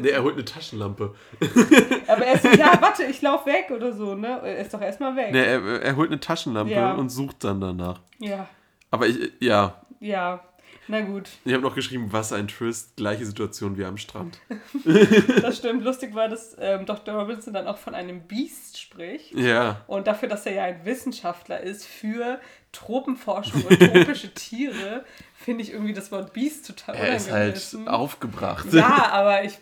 [0.00, 1.14] nee, er holt eine Taschenlampe.
[2.08, 4.40] Aber er ist ja, warte, ich lauf weg oder so, ne?
[4.42, 5.32] Er ist doch erstmal weg.
[5.32, 6.92] Nee, er, er holt eine Taschenlampe Ja.
[6.94, 8.00] und sucht dann danach.
[8.18, 8.46] Ja,
[8.90, 10.42] Aber ich, ja, ja.
[10.88, 14.38] Na gut, ich habe noch geschrieben, was ein Twist, gleiche Situation wie am Strand.
[15.40, 15.84] das stimmt.
[15.84, 17.14] Lustig war, dass ähm, Dr.
[17.14, 19.32] Robinson dann auch von einem Biest spricht.
[19.34, 22.40] Ja, Und dafür, dass er ja ein Wissenschaftler ist für
[22.72, 27.88] Tropenforschung und tropische Tiere, finde ich irgendwie das Wort Biest total er ist halt unangemessen.
[27.88, 28.72] aufgebracht.
[28.72, 29.58] Ja, aber ich,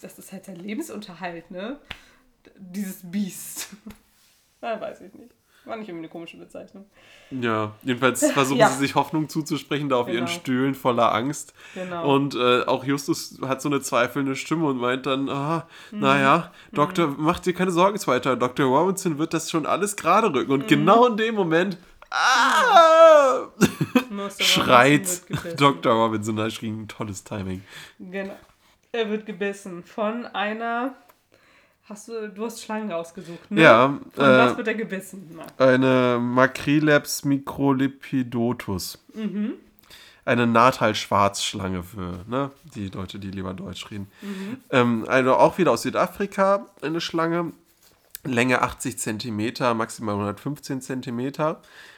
[0.00, 1.78] das ist halt sein Lebensunterhalt, ne?
[2.56, 3.70] Dieses Biest.
[4.60, 5.32] Na, weiß ich nicht.
[5.70, 6.84] War nicht irgendwie eine komische Bezeichnung.
[7.30, 8.68] Ja, jedenfalls versuchen Ja.
[8.68, 10.38] sie sich Hoffnung zuzusprechen, da auf ihren Genau.
[10.38, 11.54] Stühlen voller Angst.
[11.74, 12.12] Genau.
[12.14, 16.00] Und äh, auch Justus hat so eine zweifelnde Stimme und meint dann, ah, Mhm.
[16.00, 18.66] naja, Doktor, mach dir keine Sorgen weiter, Dr.
[18.66, 20.48] Robinson wird das schon alles gerade rücken.
[20.52, 20.60] Mhm.
[20.62, 21.78] Und genau in dem Moment,
[22.10, 23.46] ah,
[24.10, 24.30] Mr.
[24.42, 25.22] schreit.
[25.56, 25.92] Dr.
[25.92, 27.62] Robinson, da schrie ein tolles Timing.
[27.98, 28.34] Genau.
[28.92, 30.94] Er wird gebissen von einer.
[31.90, 33.62] Hast du, du hast Schlangen rausgesucht, ne?
[33.62, 35.36] Ja, Von äh, was wird er gebissen?
[35.36, 38.98] Na, Eine Macreleps microlipidotus.
[39.12, 39.54] Mhm.
[40.24, 44.06] Eine Nahthalschwarzschlange für ne, die Leute, die lieber Deutsch reden.
[44.22, 44.58] Mhm.
[44.70, 47.52] Ähm, also auch wieder aus Südafrika eine Schlange.
[48.22, 51.32] Länge 80 cm, maximal 115 cm.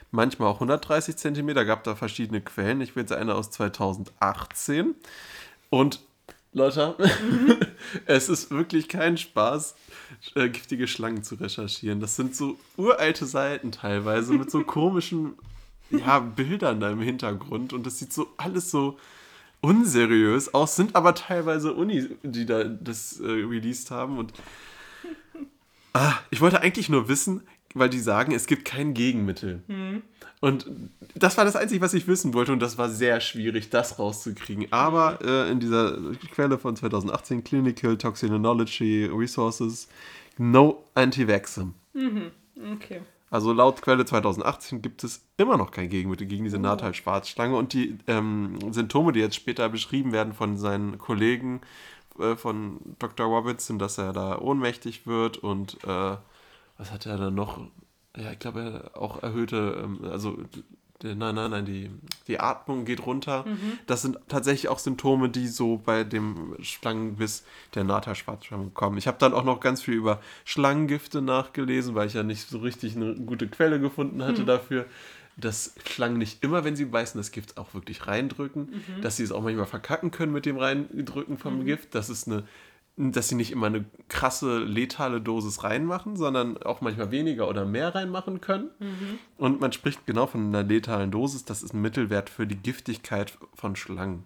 [0.09, 1.53] Manchmal auch 130 cm.
[1.67, 2.81] Gab da verschiedene Quellen.
[2.81, 4.95] Ich will jetzt eine aus 2018.
[5.69, 5.99] Und
[6.53, 6.95] Leute,
[8.05, 9.75] es ist wirklich kein Spaß,
[10.35, 11.99] äh, giftige Schlangen zu recherchieren.
[11.99, 15.33] Das sind so uralte Seiten teilweise mit so komischen
[15.89, 18.97] ja, Bildern da im Hintergrund und das sieht so alles so
[19.61, 24.33] unseriös aus, sind aber teilweise Unis, die da das äh, released haben und
[25.93, 27.41] ah, ich wollte eigentlich nur wissen,
[27.73, 29.63] weil die sagen, es gibt kein Gegenmittel.
[30.39, 30.67] Und
[31.15, 34.67] das war das Einzige, was ich wissen wollte und das war sehr schwierig, das rauszukriegen.
[34.71, 35.97] Aber äh, in dieser
[36.33, 39.87] Quelle von 2018, Clinical Toxinology Resources,
[40.37, 41.73] no Anti-Vaxxum.
[42.73, 43.01] okay.
[43.29, 47.97] Also laut Quelle 2018 gibt es immer noch kein Gegenmittel gegen diese Nahthalsschwarzschlange und die
[48.05, 51.61] ähm, Symptome, die jetzt später beschrieben werden von seinen Kollegen
[52.19, 53.25] äh, von Dr.
[53.25, 56.17] Robinson, dass er da ohnmächtig wird und äh,
[56.83, 57.59] was hat er dann noch?
[58.17, 60.37] Ja, ich glaube, er auch erhöhte, ähm, also
[61.01, 61.89] nein, nein, nein, die,
[62.27, 63.45] die Atmung geht runter.
[63.87, 67.43] Das sind tatsächlich auch Symptome, die so bei dem Schlangenbiss
[67.73, 68.97] der Nahthalsschwarzschlange kommen.
[68.97, 72.59] Ich habe dann auch noch ganz viel über Schlangengifte nachgelesen, weil ich ja nicht so
[72.59, 74.85] richtig eine gute Quelle gefunden hatte dafür.
[75.35, 78.83] Dass Schlangen nicht immer, wenn sie beißen, das Gift auch wirklich reindrücken.
[79.01, 81.95] Dass sie es auch manchmal verkacken können mit dem Reindrücken vom Gift.
[81.95, 82.43] Das ist eine
[82.95, 87.95] dass sie nicht immer eine krasse letale Dosis reinmachen, sondern auch manchmal weniger oder mehr
[87.95, 88.69] reinmachen können.
[89.37, 91.43] Und man spricht genau von einer letalen Dosis.
[91.45, 94.23] Das ist ein Mittelwert für die Giftigkeit von Schlangen.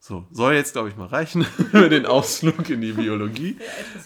[0.00, 3.56] So, soll jetzt, glaube ich, mal reichen für den Ausflug in die Biologie.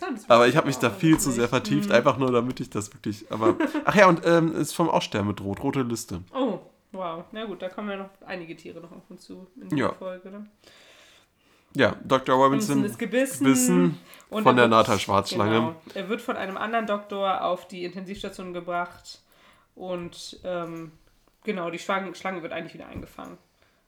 [0.01, 2.93] Ja, Aber ich habe mich da viel zu sehr vertieft, einfach nur damit ich das
[2.95, 3.31] wirklich.
[3.31, 6.23] Aber ach ja, und ähm, ist vom Aussterben bedroht, rote Liste.
[6.35, 6.61] Oh,
[6.93, 7.25] wow.
[7.33, 9.89] Na gut, da kommen ja noch einige Tiere noch auf uns zu in Ja.
[9.89, 10.31] der Folge.
[10.31, 10.47] Ne?
[11.75, 12.35] Ja, Dr.
[12.35, 13.45] Robinson Robinson ist gebissen.
[13.45, 15.53] gebissen von er der wird- Nahthalsschwarzschlange.
[15.53, 15.75] Genau.
[15.95, 19.21] Er wird von einem anderen Doktor auf die Intensivstation gebracht
[19.75, 20.93] und ähm,
[21.45, 23.39] genau, die Schlange, Schlange wird eigentlich wieder eingefangen.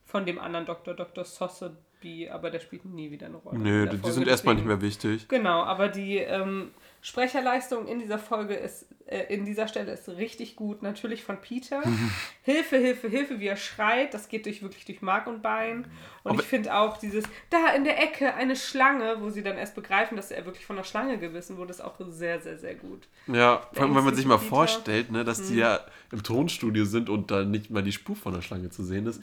[0.05, 1.25] Von dem anderen Doktor, Dr.
[1.25, 3.59] Sotheby, aber der spielt nie wieder eine Rolle.
[3.59, 5.29] Nö, der die, die sind erstmal nicht mehr wichtig.
[5.29, 6.71] Genau, aber die ähm,
[7.05, 10.83] Sprecherleistung in dieser Folge ist, äh, in dieser Stelle ist richtig gut.
[10.83, 11.83] Natürlich von Peter.
[12.43, 14.15] Hilfe, Hilfe, Hilfe, wie er schreit.
[14.15, 15.85] Das geht durch wirklich durch Mark und Bein.
[16.23, 19.59] Und Aber- ich finde auch dieses, da in der Ecke eine Schlange, wo sie dann
[19.59, 22.75] erst begreifen, dass er wirklich von einer Schlange gebissen wurde, ist auch sehr, sehr, sehr
[22.75, 23.07] gut.
[23.27, 24.49] Ja, vor allem, wenn man sich mal Peter.
[24.49, 25.49] vorstellt, ne, dass Mhm.
[25.53, 28.83] die ja im Tonstudio sind und da nicht mal die Spur von der Schlange zu
[28.83, 29.23] sehen ist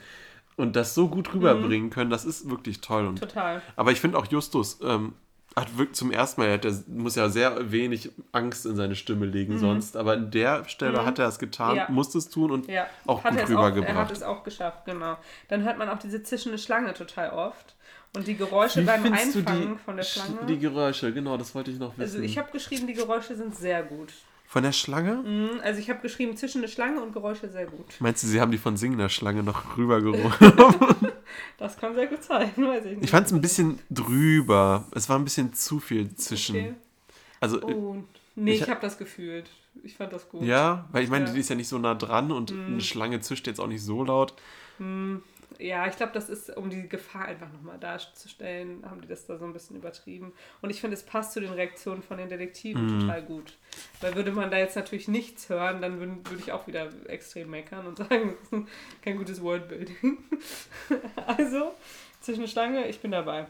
[0.56, 3.08] und das so gut rüberbringen können, das ist wirklich toll.
[3.08, 3.20] Und, Mhm.
[3.28, 3.62] Total.
[3.76, 5.14] aber ich finde auch Justus ähm,
[5.56, 8.96] hat wirklich zum ersten Mal, er hat, der muss ja sehr wenig Angst in seine
[8.96, 11.78] Stimme legen sonst, aber an der Stelle hat er es getan, Mhm.
[11.78, 11.88] Ja.
[11.90, 14.12] musste es tun und Ja, auch hat gut er auch, er hat rübergebracht.
[14.12, 15.18] es auch geschafft, genau.
[15.50, 17.76] Dann hört man auch diese zischende Schlange total oft.
[18.16, 20.46] Und die Geräusche Wie beim Einfangen die, von der Sch- Schlange.
[20.46, 22.02] die Geräusche, genau, das wollte ich noch wissen.
[22.02, 24.12] Also ich habe geschrieben, die Geräusche sind sehr gut.
[24.52, 25.14] Von der Schlange?
[25.24, 27.86] Mhm, Also ich habe geschrieben, zischende Schlange und Geräusche sehr gut.
[28.00, 30.34] Meinst du, sie haben die von singender Schlange noch rübergeholt?
[31.58, 33.04] Das kann sehr gut sein, weiß ich nicht.
[33.06, 34.86] ich fand es ein bisschen drüber.
[34.94, 36.56] Es war ein bisschen zu viel zwischen.
[36.56, 36.74] Okay.
[37.40, 38.04] Also, Oh,
[38.36, 39.50] nee, Ich ich, ha- habe das gefühlt.
[39.84, 40.44] Ich fand das gut.
[40.44, 41.30] Ja, weil ich meine, Ja.
[41.32, 41.36] Mhm.
[41.36, 44.04] die ist ja nicht so nah dran und eine Schlange zischt jetzt auch nicht so
[44.04, 44.34] laut.
[45.60, 49.38] Ja, ich glaube, das ist, um die Gefahr einfach nochmal darzustellen, haben die das da
[49.38, 50.34] so ein bisschen übertrieben.
[50.62, 53.00] Und ich finde, es passt zu den Reaktionen von den Detektiven Mhm.
[53.02, 53.54] total gut.
[54.02, 57.52] Weil würde man da jetzt natürlich nichts hören, dann würde, würde ich auch wieder extrem
[57.52, 58.68] meckern und sagen, das ist
[59.04, 60.18] kein gutes Worldbuilding.
[61.28, 61.74] also,
[62.22, 63.46] zwischen Schlange, ich bin dabei.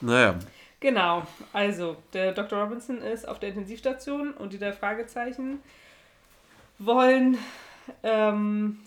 [0.00, 0.38] Naja.
[0.80, 2.62] Genau, also der Dr.
[2.62, 5.60] Robinson ist auf der Intensivstation und die drei Fragezeichen
[6.78, 7.38] wollen
[8.02, 8.78] ähm,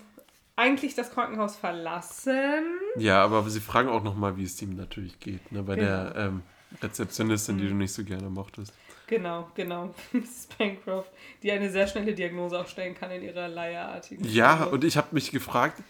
[0.56, 2.64] eigentlich das Krankenhaus verlassen.
[2.96, 5.64] Ja, aber sie fragen auch nochmal, wie es ihm natürlich geht, ne?
[5.64, 5.88] bei Genau.
[5.88, 6.44] der ähm,
[6.82, 8.74] Rezeptionistin, die du nicht so gerne mochtest.
[9.10, 9.94] Genau, genau.
[10.14, 10.48] Mrs.
[10.58, 11.10] Bancroft,
[11.42, 14.72] die eine sehr schnelle Diagnose auch stellen kann in ihrer leierartigen Ja, Stimme.
[14.72, 15.82] und ich habe mich gefragt,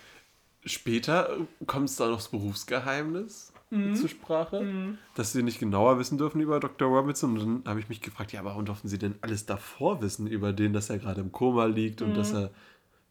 [0.66, 3.96] später kommt es da noch das Berufsgeheimnis Mhm.
[3.96, 6.88] zur Sprache, dass sie nicht genauer wissen dürfen über Dr.
[6.88, 7.38] Robinson.
[7.38, 10.54] Und dann habe ich mich gefragt, ja, warum dürfen sie denn alles davor wissen über
[10.54, 12.14] den, dass er gerade im Koma liegt und Mhm.
[12.16, 12.50] dass er,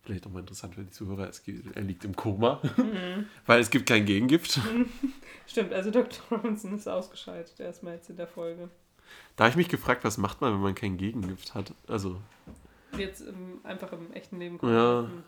[0.02, 3.26] vielleicht auch mal interessant für die Zuhörer, gibt, er liegt im Koma, Mhm.
[3.46, 4.58] weil es gibt kein Gegengift.
[5.46, 6.18] Stimmt, also Dr.
[6.30, 8.68] Robinson ist ausgeschaltet erstmal jetzt in der Folge.
[9.38, 11.72] Da habe ich mich gefragt, was macht man, wenn man kein Gegengift hat?
[11.86, 12.20] Also,
[12.98, 14.58] Jetzt im, einfach im echten Leben.
[14.62, 15.02] Ja.
[15.02, 15.22] Hm.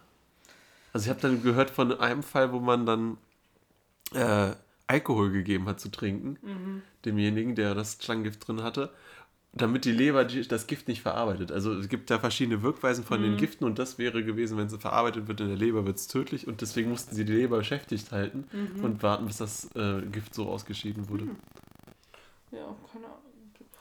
[0.92, 3.16] Also ich habe dann gehört von einem Fall, wo man dann
[4.12, 4.52] äh,
[4.88, 6.82] Alkohol gegeben hat zu trinken, Mhm.
[7.04, 8.90] demjenigen, der das Schlangengift drin hatte,
[9.52, 11.52] damit die Leber das Gift nicht verarbeitet.
[11.52, 13.24] Also es gibt da verschiedene Wirkweisen von Mhm.
[13.24, 16.08] den Giften und das wäre gewesen, wenn sie verarbeitet wird in der Leber, wird es
[16.08, 18.84] tödlich und deswegen mussten sie die Leber beschäftigt halten Mhm.
[18.84, 21.28] und warten, bis das äh, Gift so ausgeschieden wurde.
[22.50, 23.19] Ja, keine Ahnung.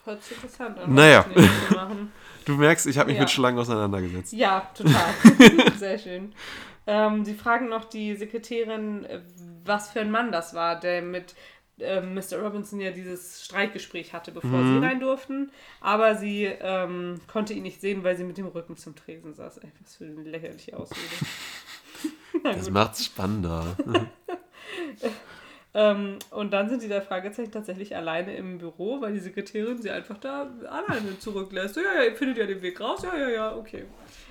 [0.04, 0.94] Hört sich interessant an.
[0.94, 1.24] Naja.
[2.46, 3.22] Du merkst, ich habe mich Ja.
[3.22, 4.32] mit Schlangen auseinandergesetzt.
[4.32, 5.12] Ja, total.
[5.78, 6.32] Sehr schön.
[6.86, 9.20] Ähm, sie fragen noch die Sekretärin, äh,
[9.64, 11.34] was für ein Mann das war, der mit
[11.78, 12.38] ähm, Mr.
[12.42, 14.80] Robinson ja dieses Streitgespräch hatte, bevor Mhm.
[14.80, 15.52] sie rein durften.
[15.82, 19.58] Aber sie ähm, konnte ihn nicht sehen, weil sie mit dem Rücken zum Tresen saß.
[19.58, 21.00] Ey, was für eine lächerliche Ausrede.
[22.42, 23.76] Das macht's spannender.
[25.72, 29.90] Ähm, und dann sind die der Fragezeichen tatsächlich alleine im Büro, weil die Sekretärin sie
[29.90, 31.74] einfach da alleine zurücklässt.
[31.76, 33.02] So, ja, ja, ihr findet ja den Weg raus.
[33.02, 33.84] Ja, ja, ja, okay.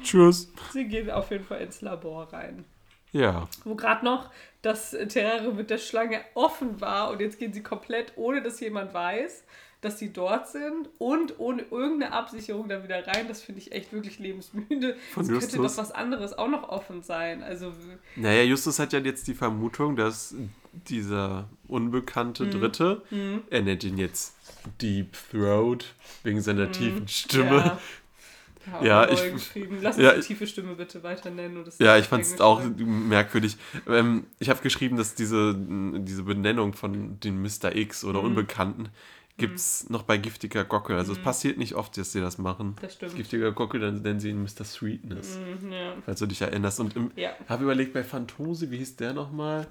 [0.03, 0.51] Tschüss.
[0.73, 2.65] Sie gehen auf jeden Fall ins Labor rein.
[3.11, 3.47] Ja.
[3.63, 4.29] Wo gerade noch
[4.61, 8.93] das Terrarium mit der Schlange offen war und jetzt gehen sie komplett, ohne dass jemand
[8.93, 9.43] weiß,
[9.81, 13.27] dass sie dort sind und ohne irgendeine Absicherung da wieder rein.
[13.29, 14.97] Das finde ich echt wirklich lebensmüde.
[15.13, 15.75] Von es könnte Justus?
[15.75, 17.41] doch was anderes auch noch offen sein.
[17.41, 17.71] Also,
[18.17, 20.35] Naja, Justus hat ja jetzt die Vermutung, dass
[20.73, 22.51] dieser unbekannte Mhm.
[22.51, 23.01] Dritte,
[23.49, 24.35] er nennt ihn jetzt
[24.81, 25.85] Deep Throat,
[26.23, 27.43] wegen seiner tiefen Stimme.
[27.45, 27.61] Mhm.
[27.61, 27.79] Ja,
[28.83, 29.23] Ja, ich-
[29.55, 29.67] ich.
[29.81, 31.63] Lass uns ja, die ich- tiefe Stimme bitte weiter nennen.
[31.79, 33.57] Ja, ich fand es auch merkwürdig.
[33.87, 37.75] Ähm, ich habe geschrieben, dass diese, diese Benennung von den Mr.
[37.75, 38.09] X Mhm.
[38.09, 38.89] oder Unbekannten
[39.37, 40.97] gibt es noch bei Giftiger Gockel.
[40.97, 42.75] Also es passiert nicht oft, dass sie das machen.
[42.81, 43.15] Das stimmt.
[43.15, 44.65] Giftiger Gockel, dann nennen sie ihn Mr.
[44.65, 45.93] Sweetness, Mhm, ja.
[46.05, 46.79] falls du dich erinnerst.
[46.81, 47.29] Und im, Ja.
[47.47, 49.65] habe überlegt, bei Phantose, wie hieß der nochmal?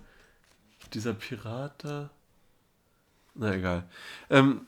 [0.94, 2.10] Dieser Pirat da?
[3.34, 3.84] Na egal.
[4.30, 4.66] Ähm,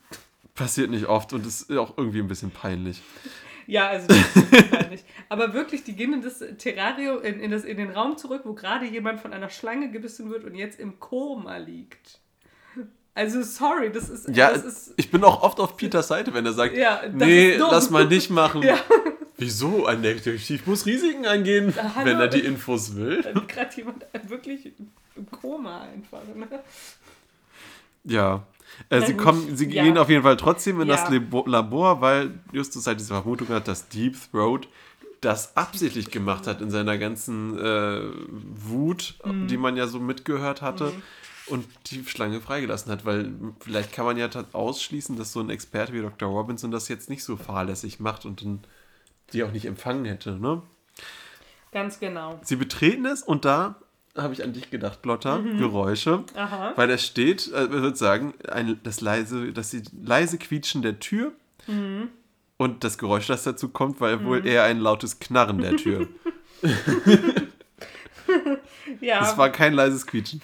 [0.55, 3.03] passiert nicht oft und ist auch irgendwie ein bisschen peinlich.
[3.67, 5.05] Ja, also das ist peinlich.
[5.29, 8.53] Aber wirklich, die gehen in das Terrarium, in, in, das, in den Raum zurück, wo
[8.53, 12.21] gerade jemand von einer Schlange gebissen wird und jetzt im Koma liegt.
[13.15, 14.29] Also sorry, das ist.
[14.35, 17.57] Ja, das ist ich bin auch oft auf Peters Seite, wenn er sagt, Ja, nee,
[17.57, 18.63] lass mal nicht machen.
[18.71, 18.79] Ja.
[19.37, 19.87] Wieso?
[19.87, 22.05] Ein Detektiv muss Risiken eingehen, hallo.
[22.05, 23.23] wenn er die Infos will.
[23.49, 24.73] gerade jemand wirklich
[25.21, 26.21] im Koma einfach.
[26.35, 26.49] Ne?
[28.05, 28.47] Ja.
[28.89, 29.83] Äh, sie kommen, sie ja.
[29.83, 30.97] gehen auf jeden Fall trotzdem in Ja.
[30.97, 34.69] das Labo Labor, weil Justus halt diese Vermutung hat, dass Deep Throat
[35.21, 39.49] das absichtlich gemacht hat in seiner ganzen äh, Wut, Mhm.
[39.49, 40.93] die man ja so mitgehört hatte.
[41.47, 45.93] Und die Schlange freigelassen hat, weil vielleicht kann man ja ausschließen, dass so ein Experte
[45.93, 46.29] wie Dr.
[46.29, 48.61] Robinson das jetzt nicht so fahrlässig macht und dann
[49.33, 50.63] die auch nicht empfangen hätte, ne?
[51.73, 52.39] Ganz genau.
[52.45, 53.77] Sie betreten es und da
[54.23, 55.59] habe ich an dich gedacht, Lotta, Mhm.
[55.59, 56.25] Geräusche.
[56.35, 56.73] Aha.
[56.77, 61.33] Weil da steht, äh, ich würde sagen, ein, das leise, das leise Quietschen der Tür
[61.67, 62.09] Mhm.
[62.57, 66.09] und das Geräusch, das dazu kommt, war wohl eher ein lautes Knarren der Tür.
[69.01, 70.41] Ja, Es war kein leises Quietschen.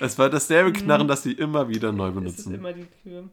[0.00, 2.54] Es war dasselbe Knarren, das sie immer wieder neu es ist benutzen.
[2.54, 3.24] immer die Tür.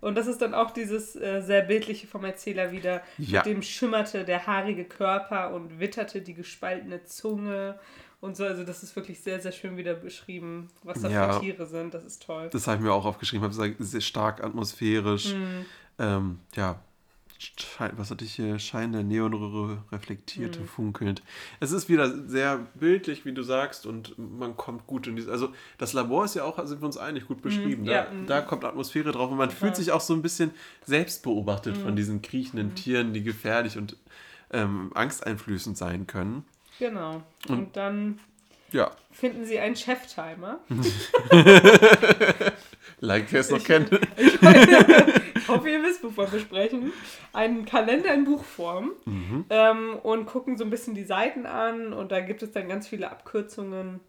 [0.00, 3.02] Und das ist dann auch dieses äh, sehr bildliche vom Erzähler wieder.
[3.18, 3.40] Ja.
[3.40, 7.78] Mit dem schimmerte der haarige Körper und witterte die gespaltene Zunge
[8.24, 8.44] und so.
[8.44, 11.34] Also das ist wirklich sehr, sehr schön wieder beschrieben, was das Ja.
[11.34, 11.94] für Tiere sind.
[11.94, 12.48] Das ist toll.
[12.52, 15.34] Das habe ich mir auch aufgeschrieben, habe gesagt, sehr stark atmosphärisch.
[15.34, 15.64] Mhm.
[15.98, 16.80] Ähm, ja,
[17.96, 18.58] was hatte ich hier?
[18.58, 20.66] Schein der Neonröhre reflektierte, Mhm.
[20.68, 21.22] funkelnd.
[21.60, 25.30] Es ist wieder sehr bildlich, wie du sagst, und man kommt gut in dieses.
[25.30, 27.82] Also, das Labor ist ja auch, sind wir uns einig, gut beschrieben.
[27.82, 28.26] Mhm, da, ja, mhm.
[28.26, 29.60] da kommt Atmosphäre drauf und man Total.
[29.60, 30.52] fühlt sich auch so ein bisschen
[30.86, 31.82] selbst beobachtet Mhm.
[31.82, 33.96] von diesen kriechenden Tieren, die gefährlich und
[34.50, 36.44] ähm, angsteinflößend sein können.
[36.78, 37.22] Genau.
[37.48, 38.18] Und- Und dann
[38.72, 40.58] Ja, finden sie einen Cheftimer.
[43.00, 43.90] like wer es noch kennt.
[45.44, 46.90] Ich hoffe, ihr wisst, wovon wir sprechen.
[47.34, 49.44] Einen Kalender in Buchform Mhm.
[49.50, 52.88] ähm, und gucken so ein bisschen die Seiten an und da gibt es dann ganz
[52.88, 54.00] viele Abkürzungen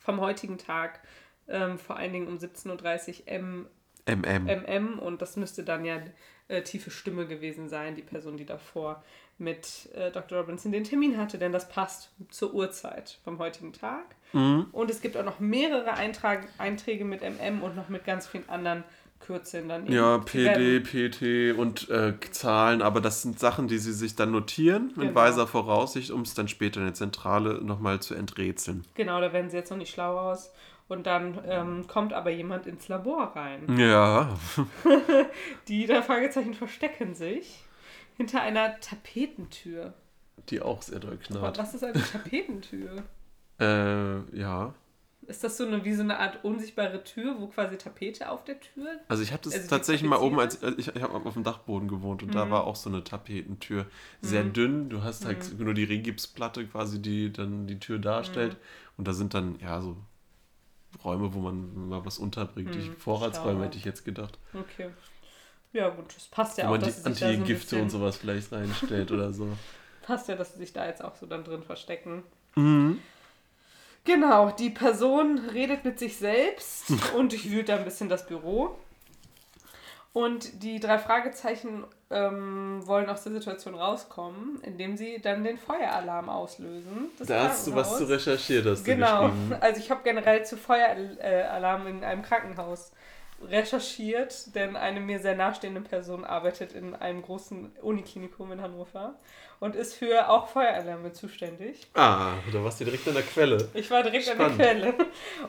[0.00, 1.00] vom heutigen Tag,
[1.46, 3.66] ähm, vor allen Dingen um 17.30 Uhr M.
[4.06, 4.46] MM.
[4.48, 5.98] MM und das müsste dann ja
[6.48, 9.04] äh, tiefe Stimme gewesen sein, die Person, die davor
[9.40, 10.38] mit äh, Dr.
[10.40, 14.04] Robinson den Termin hatte, denn das passt zur Uhrzeit vom heutigen Tag.
[14.32, 14.66] Mhm.
[14.72, 18.48] Und es gibt auch noch mehrere Eintrag Einträge mit MM und noch mit ganz vielen
[18.48, 18.84] anderen
[19.18, 19.84] Kürzeln dann.
[19.86, 19.94] eben.
[19.94, 24.90] Ja, PD, PT und äh, Zahlen, aber das sind Sachen, die sie sich dann notieren
[24.96, 25.14] in Genau.
[25.14, 28.84] weiser Voraussicht, um es dann später in der Zentrale nochmal zu enträtseln.
[28.94, 30.52] Genau, da werden sie jetzt noch nicht schlau aus.
[30.88, 33.78] Und dann ähm, kommt aber jemand ins Labor rein.
[33.78, 34.30] Ja,
[35.68, 37.62] Die drei Fragezeichen verstecken sich
[38.20, 39.94] hinter einer Tapetentür.
[40.50, 41.58] die auch sehr doll knarrt.
[41.58, 43.02] was ist eine Tapetentür?
[43.60, 44.72] Äh, ja.
[45.26, 48.58] Ist das so eine, wie so eine Art unsichtbare Tür, wo quasi Tapete auf der
[48.58, 48.88] Tür?
[49.06, 51.44] Also ich habe das Also tatsächlich mal oben, als als ich, ich habe auf dem
[51.44, 52.32] Dachboden gewohnt und Mhm.
[52.32, 53.84] da war auch so eine Tapetentür.
[54.22, 55.64] Sehr dünn, du hast halt Mhm.
[55.64, 58.54] nur die Regipsplatte quasi, die dann die Tür darstellt.
[58.54, 58.58] Mhm.
[58.96, 59.98] Und da sind dann, ja, so
[61.04, 62.74] Räume, wo man mal was unterbringt.
[62.74, 64.38] Mhm, Vorratsräume hätte ich jetzt gedacht.
[64.54, 64.88] Okay.
[65.72, 66.70] Ja, gut, das passt ja wo auch.
[66.72, 69.32] man die dass sie sich da so ein Antigifte bisschen- und sowas vielleicht reinstellt oder
[69.32, 69.48] so.
[70.02, 72.24] Passt ja, dass sie sich da jetzt auch so dann drin verstecken.
[72.56, 73.00] Mhm.
[74.04, 78.76] Genau, die Person redet mit sich selbst und durchwühlt da ein bisschen das Büro.
[80.12, 86.28] Und die drei Fragezeichen ähm, wollen aus der Situation rauskommen, indem sie dann den Feueralarm
[86.28, 87.10] auslösen.
[87.24, 91.86] Da hast du was zu recherchiert, hast du Genau, also ich habe generell zu Feueralarm
[91.86, 92.90] in einem Krankenhaus
[93.42, 99.18] recherchiert, denn eine mir sehr nahestehende Person arbeitet in einem großen Uniklinikum in Hannover
[99.60, 101.86] und ist für auch Feueralarme zuständig.
[101.94, 103.68] Ah, da warst du direkt an der Quelle.
[103.74, 104.52] Ich war direkt Spannend.
[104.52, 104.94] an der Quelle.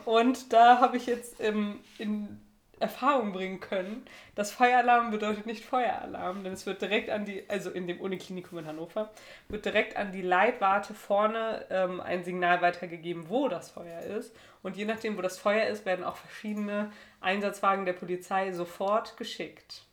[0.04, 2.40] Und da habe ich jetzt ähm, in
[2.82, 4.04] Erfahrung bringen können,
[4.34, 8.58] dass Feueralarm bedeutet nicht Feueralarm, denn es wird direkt an die, also in dem Uniklinikum
[8.58, 9.10] in Hannover,
[9.48, 14.36] wird direkt an die Leitwarte vorne ähm, ein Signal weitergegeben, wo das Feuer ist.
[14.62, 19.84] Und je nachdem, wo das Feuer ist, werden auch verschiedene Einsatzwagen der Polizei sofort geschickt.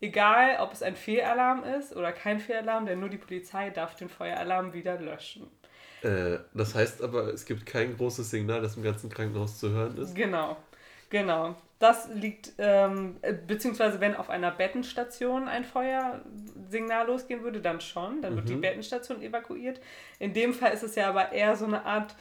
[0.00, 4.08] Egal, ob es ein Fehlalarm ist oder kein Fehlalarm, denn nur die Polizei darf den
[4.08, 5.50] Feueralarm wieder löschen.
[6.02, 9.96] Äh, das heißt aber, es gibt kein großes Signal, das im ganzen Krankenhaus zu hören
[9.96, 10.14] ist.
[10.14, 10.56] Genau,
[11.10, 11.56] genau.
[11.78, 18.20] Das liegt, ähm, äh, beziehungsweise wenn auf einer Bettenstation ein Feuersignal losgehen würde, dann schon.
[18.20, 18.62] Dann wird die Mhm.
[18.62, 19.80] Bettenstation evakuiert.
[20.18, 22.16] In dem Fall ist es ja aber eher so eine Art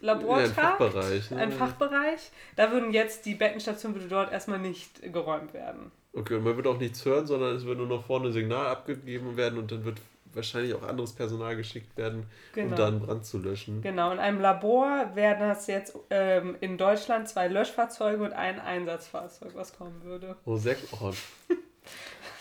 [0.00, 1.30] Ja, ein Labortrakt, Fachbereich.
[1.30, 1.36] ne?
[1.40, 2.30] ein Fachbereich.
[2.56, 5.92] Da würden jetzt die Bettenstation würde dort erstmal nicht geräumt werden.
[6.12, 9.36] Okay, und man wird auch nichts hören, sondern es wird nur noch vorne Signal abgegeben
[9.36, 9.98] werden und dann wird
[10.36, 12.24] wahrscheinlich auch anderes Personal geschickt werden,
[12.54, 12.70] Genau.
[12.70, 13.82] um da einen Brand zu löschen.
[13.82, 19.52] Genau, in einem Labor werden das jetzt ähm, in Deutschland zwei Löschfahrzeuge und ein Einsatzfahrzeug,
[19.54, 20.36] was kommen würde.
[20.44, 21.12] Oh, sehr oh.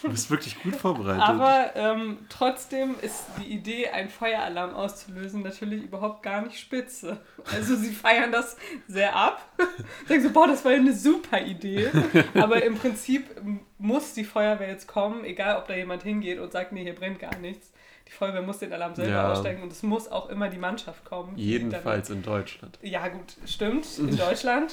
[0.01, 1.21] Du bist wirklich gut vorbereitet.
[1.23, 7.21] Aber ähm, trotzdem ist die Idee, einen Feueralarm auszulösen, natürlich überhaupt gar nicht spitze.
[7.53, 8.57] Also sie feiern das
[8.89, 9.47] sehr ab.
[10.09, 11.89] Sagen so, boah, das war ja eine super Idee.
[12.33, 13.29] Aber im Prinzip
[13.77, 17.19] muss die Feuerwehr jetzt kommen, egal ob da jemand hingeht und sagt, nee, hier brennt
[17.19, 17.71] gar nichts.
[18.13, 19.31] Die Feuerwehr muss den Alarm selber Ja.
[19.31, 21.35] aussteigen und es muss auch immer die Mannschaft kommen.
[21.35, 22.77] Jedenfalls in Deutschland.
[22.83, 24.71] ja, gut, stimmt, in Deutschland.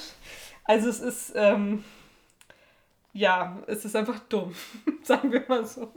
[0.65, 1.83] Also es ist, ähm,
[3.15, 4.55] ja, es ist einfach dumm,
[5.03, 5.91] sagen wir mal so.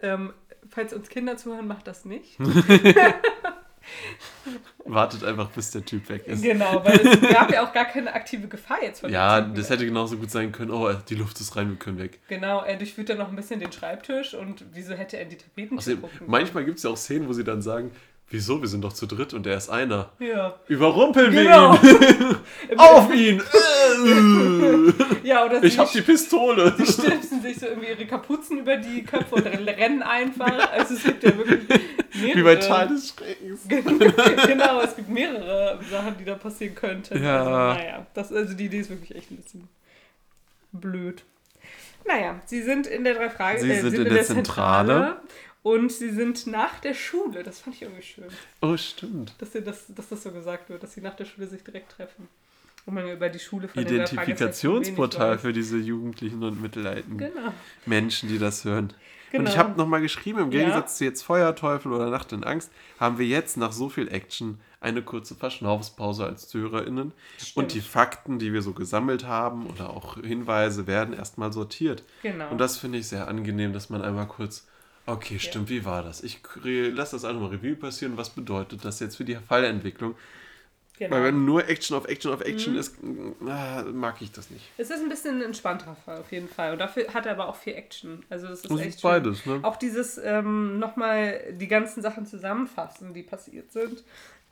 [0.00, 0.34] Ähm,
[0.68, 2.36] falls uns Kinder zuhören, macht das nicht.
[4.92, 6.42] Wartet einfach, bis der Typ weg ist.
[6.42, 9.84] Genau, weil es gab ja auch gar keine aktive Gefahr jetzt von Ja, das hätte
[9.84, 10.70] genauso gut sein können.
[10.70, 12.20] Oh, die Luft ist rein, wir können weg.
[12.28, 15.36] Genau, er durchwühlt dann noch ein bisschen den Schreibtisch und wieso hätte er in die
[15.36, 17.92] Tapeten Außerdem, manchmal gibt es ja auch Szenen, wo sie dann sagen,
[18.30, 20.10] wieso, wir sind doch zu dritt und er ist einer.
[20.18, 21.74] Ja, Überrumpeln wir genau.
[21.74, 22.36] ihn!
[22.78, 23.42] Auf ihn!
[25.22, 26.74] ja, oder ich hab die Pistole!
[26.78, 30.72] sie stülpsen sich so irgendwie ihre Kapuzen über die Köpfe und rennen einfach.
[30.72, 31.68] Also es gibt ja wirklich
[32.14, 32.38] mehrere...
[32.38, 33.68] Wie bei Teil des Schreckens.
[34.46, 37.22] genau, es gibt mehrere Sachen, die da passieren könnten.
[37.22, 37.38] Ja.
[37.38, 39.68] Also, naja, das, also die Idee ist wirklich echt ein bisschen
[40.72, 41.24] blöd.
[42.06, 43.60] Naja, sie sind in der drei Frage.
[43.60, 45.20] Sie sind in der Zentrale.
[45.62, 47.42] Und sie sind nach der Schule.
[47.42, 48.24] Das fand ich irgendwie schön,
[48.62, 49.34] Oh, stimmt.
[49.38, 51.92] dass, sie das, dass das so gesagt wird, dass sie nach der Schule sich direkt
[51.92, 52.28] treffen.
[52.86, 57.52] Und man über die Schule von Identifikationsportal für diese Jugendlichen und mittelalten Genau.
[57.86, 58.92] Menschen, die das hören.
[59.30, 59.42] genau.
[59.44, 60.60] Und ich habe nochmal geschrieben, im Ja.
[60.60, 64.58] Gegensatz zu jetzt Feuerteufel oder Nacht in Angst, haben wir jetzt nach so viel Action
[64.80, 67.12] eine kurze Verschnaufspause als ZuhörerInnen.
[67.54, 72.02] Und die Fakten, die wir so gesammelt haben oder auch Hinweise, werden erstmal sortiert.
[72.22, 72.50] Genau.
[72.50, 74.66] Und das finde ich sehr angenehm, dass man einmal kurz,
[75.06, 76.22] okay, stimmt, wie war das?
[76.22, 78.16] Ich lasse das einfach mal Revue passieren.
[78.16, 80.14] Was bedeutet das jetzt für die Fallentwicklung?
[80.98, 81.16] genau.
[81.16, 82.96] Weil wenn nur Action auf Action auf Action ist,
[83.46, 84.64] ah, mag ich das nicht.
[84.76, 86.72] Es ist ein bisschen ein entspannterer Fall auf jeden Fall.
[86.72, 88.24] Und dafür hat er aber auch viel Action.
[88.28, 89.60] Also das ist Das echt ist beides, ne?
[89.62, 94.04] Auch dieses ähm, nochmal die ganzen Sachen zusammenfassen, die passiert sind.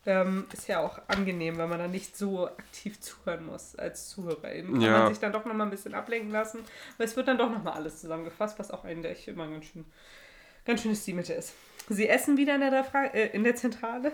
[0.06, 4.72] Ähm, ist ja auch angenehm, weil man dann nicht so aktiv zuhören muss als Zuhörerin.
[4.72, 4.98] Kann Ja.
[5.00, 6.60] man sich dann doch nochmal ein bisschen ablenken lassen,
[6.96, 9.84] weil es wird dann doch nochmal alles zusammengefasst, was auch eigentlich immer ganz schön,
[10.68, 11.54] ganz schöne Stilmitte ist.
[11.88, 14.12] Sie essen wieder in der, Fra äh, in der Zentrale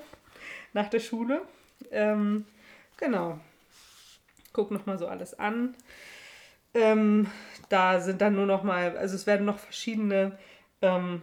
[0.72, 1.42] nach der Schule.
[1.90, 2.46] Ähm,
[2.96, 3.40] genau.
[4.52, 5.74] Guck nochmal so alles an.
[6.72, 7.26] Ähm,
[7.68, 10.38] da sind dann nur noch mal, also es werden noch verschiedene
[10.80, 11.22] ähm,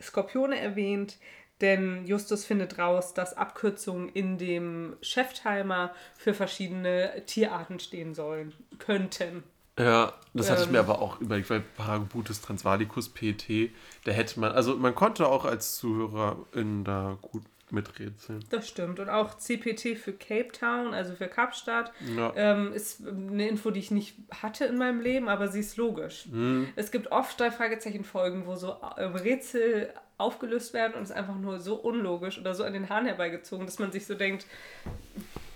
[0.00, 1.18] Skorpione erwähnt,
[1.60, 9.44] denn Justus findet raus, dass Abkürzungen in dem Cheftimer für verschiedene Tierarten stehen sollen, könnten.
[9.78, 10.72] Ja, das hatte ich Ähm.
[10.72, 13.70] mir aber auch überlegt, weil Parabutus transvalicus PT,
[14.04, 18.42] da hätte man, also man konnte auch als Zuhörerin da gut miträtseln.
[18.48, 18.98] Das stimmt.
[18.98, 22.32] Und auch CPT für Cape Town, also für Kapstadt, Ja.
[22.34, 26.26] ähm, ist eine Info, die ich nicht hatte in meinem Leben, aber sie ist logisch.
[26.30, 26.68] Hm.
[26.76, 31.36] Es gibt oft drei Fragezeichen-Folgen, wo so äh, Rätsel aufgelöst werden und es ist einfach
[31.36, 34.46] nur so unlogisch oder so an den Haaren herbeigezogen, dass man sich so denkt,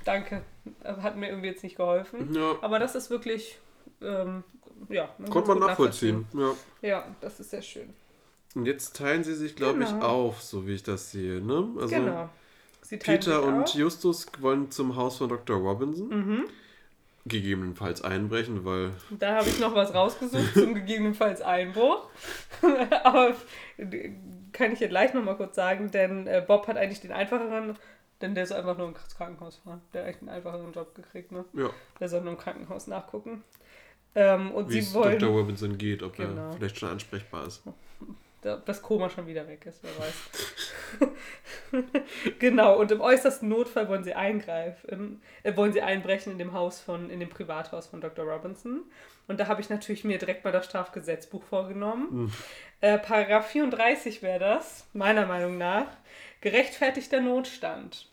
[0.04, 0.42] danke,
[0.84, 2.34] hat mir irgendwie jetzt nicht geholfen.
[2.34, 2.56] Ja.
[2.60, 3.58] Aber das ist wirklich,
[4.04, 4.44] ähm,
[4.88, 6.26] ja, man Konnte man nachvollziehen.
[6.34, 6.54] Ja.
[6.82, 7.92] Ja, das ist sehr schön.
[8.54, 10.06] Und jetzt teilen sie sich, glaube ich, Genau.
[10.06, 11.40] auf, so wie ich das sehe.
[11.40, 11.68] Ne?
[11.80, 12.28] Also genau.
[12.98, 13.74] Peter und auf.
[13.74, 15.56] Justus wollen zum Haus von Dr.
[15.56, 16.08] Robinson.
[16.08, 16.44] Mhm.
[17.24, 22.08] Gegebenenfalls einbrechen, weil Da habe ich noch was rausgesucht zum gegebenenfalls Einbruch.
[23.04, 23.34] Aber
[24.52, 27.78] kann ich dir gleich noch mal kurz sagen, denn äh, Bob hat eigentlich den einfacheren,
[28.20, 29.80] denn der soll einfach nur ins Krankenhaus fahren.
[29.94, 31.44] Der hat echt einen einfacheren Job gekriegt, ne?
[31.54, 33.44] ja, Der soll nur im Krankenhaus nachgucken.
[34.14, 35.34] Ähm, und wie sie es wollen, Dr.
[35.34, 36.48] Robinson geht, ob Genau.
[36.48, 37.62] er vielleicht schon ansprechbar ist.
[38.42, 41.12] da- das Koma schon wieder weg ist, wer weiß.
[42.38, 46.80] genau, und im äußersten Notfall wollen sie eingreifen, äh, wollen sie einbrechen in dem Haus
[46.80, 48.24] von, in dem Privathaus von Dr.
[48.24, 48.82] Robinson.
[49.28, 52.32] Und da habe ich natürlich mir direkt mal das Strafgesetzbuch vorgenommen.
[52.80, 55.86] Äh, Paragraph 34 wäre das, meiner Meinung nach.
[56.40, 58.08] Gerechtfertigter Notstand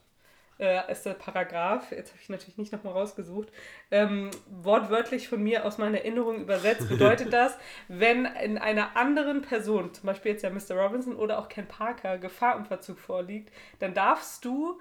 [0.60, 1.92] äh, ist der Paragraph.
[1.92, 3.50] Jetzt habe ich natürlich nicht nochmal rausgesucht.
[3.92, 7.58] Ähm, wortwörtlich von mir aus meiner Erinnerung übersetzt bedeutet das,
[7.88, 10.76] wenn in einer anderen Person, zum Beispiel jetzt ja Mr.
[10.76, 14.80] Robinson oder auch Ken Parker, Gefahr im Verzug vorliegt, dann darfst du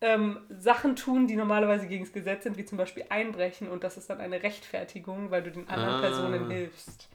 [0.00, 3.96] ähm, Sachen tun, die normalerweise gegen das Gesetz sind, wie zum Beispiel einbrechen und das
[3.96, 6.00] ist dann eine Rechtfertigung, weil du den anderen Ah.
[6.00, 7.08] Personen hilfst.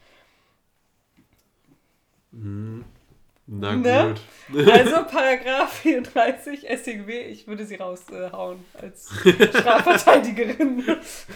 [3.46, 4.16] Na Ne?
[4.50, 4.68] gut.
[4.68, 10.84] Also Paragraph 34 StGB, ich würde sie raushauen als Strafverteidigerin.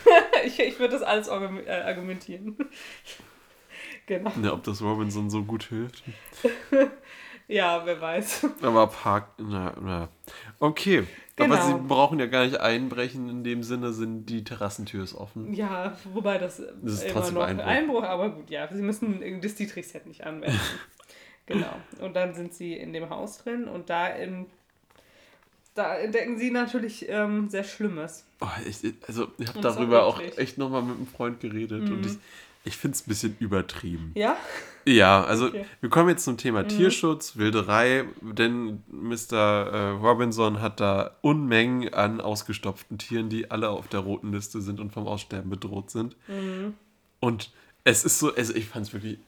[0.46, 1.32] ich, ich würde das alles äh,
[1.86, 2.56] argumentieren.
[4.06, 4.32] Genau.
[4.42, 6.04] Ja, ob das Robinson so gut hilft.
[7.50, 8.46] Ja, wer weiß.
[8.62, 10.10] Aber Park, na, na.
[10.60, 11.04] Okay.
[11.40, 11.68] Aber Genau.
[11.68, 15.54] sie brauchen ja gar nicht einbrechen, in dem Sinne sind die Terrassentür ist offen.
[15.54, 17.66] Ja, wobei das, Das ist immer trotzdem noch Einbruch.
[17.68, 18.04] Einbruch.
[18.04, 20.60] aber gut, ja, sie müssen das Dietrich-Set nicht anwenden.
[21.48, 21.76] genau.
[22.00, 24.46] Und dann sind sie in dem Haus drin und da, in,
[25.74, 28.26] da entdecken sie natürlich ähm, sehr Schlimmes.
[28.42, 32.14] Oh, ich, also ich habe darüber auch echt nochmal mit einem Freund geredet und ich,
[32.66, 34.12] ich finde es ein bisschen übertrieben.
[34.16, 34.38] Ja?
[34.86, 35.66] Ja, also Okay.
[35.82, 39.34] wir kommen jetzt zum Thema Tierschutz, Wilderei, denn Mr.
[39.34, 44.80] Äh, Robinson hat da Unmengen an ausgestopften Tieren, die alle auf der roten Liste sind
[44.80, 46.16] und vom Aussterben bedroht sind.
[47.20, 47.52] Und
[47.84, 49.20] es ist so, also ich fand es wirklich.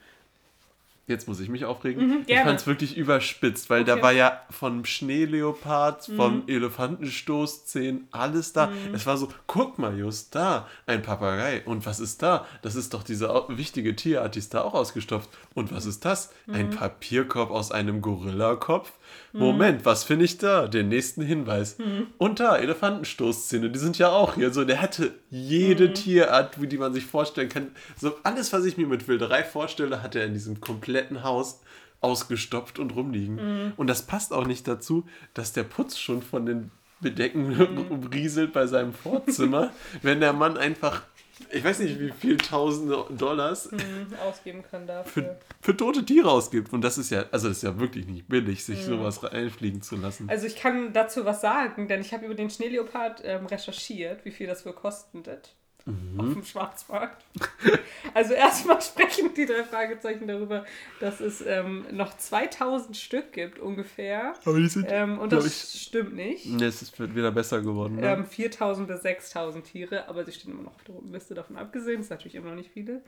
[1.10, 2.08] Jetzt muss ich mich aufregen.
[2.08, 4.02] Mhm, ich fand es wirklich überspitzt, weil da Okay.
[4.04, 6.16] war ja vom Schneeleopard, Mhm.
[6.16, 8.72] vom Elefantenstoßzähnen, alles da.
[8.94, 11.64] Es war so, guck mal, just da, ein Papagei.
[11.66, 12.46] Und was ist da?
[12.62, 15.30] Das ist doch diese wichtige Tierart, die ist da auch ausgestopft.
[15.56, 16.32] Und was ist das?
[16.46, 16.54] Mhm.
[16.56, 18.92] Ein Papierkorb aus einem Gorillakopf?
[19.34, 20.68] Moment, was finde ich da?
[20.68, 21.78] Den nächsten Hinweis.
[21.78, 22.08] Mhm.
[22.18, 24.52] Und da, Elefantenstoßzähne, die sind ja auch hier.
[24.52, 25.94] So, der hatte jede Mhm.
[25.94, 27.68] Tierart, wie die man sich vorstellen kann.
[27.96, 31.62] So alles, was ich mir mit Wilderei vorstelle, hat er in diesem kompletten Haus
[32.02, 33.36] ausgestopft und rumliegen.
[33.36, 33.74] Mhm.
[33.78, 38.10] Und das passt auch nicht dazu, dass der Putz schon von den Bedecken Mhm.
[38.14, 41.04] rieselt bei seinem Vorzimmer, wenn der Mann einfach,
[41.52, 45.24] ich weiß nicht, wie viel tausende Dollars Mhm, ausgeben kann dafür.
[45.24, 46.74] für, für tote Tiere ausgibt.
[46.74, 49.96] Und das ist ja, also das ist ja wirklich nicht billig, sich sowas reinfliegen zu
[49.96, 50.30] lassen.
[50.30, 54.32] Also ich kann dazu was sagen, denn ich habe über den Schneeleopard ähm, recherchiert, wie
[54.32, 55.56] viel das wohl kostet
[55.90, 56.20] Mhm.
[56.20, 57.24] auf dem Schwarzmarkt.
[58.14, 60.66] also erstmal sprechen die drei Fragezeichen darüber,
[61.00, 64.34] dass es ähm, noch 2000 Stück gibt ungefähr.
[64.46, 66.46] Aber die sind, Ähm, und das stimmt nicht.
[66.46, 67.98] Ne, es wird wieder besser geworden.
[67.98, 68.08] Ne?
[68.08, 71.58] Ähm, 4000 bis 6000 Tiere, aber sie stehen immer noch auf der roten Liste, davon
[71.58, 73.02] abgesehen, das ist natürlich immer noch nicht viele.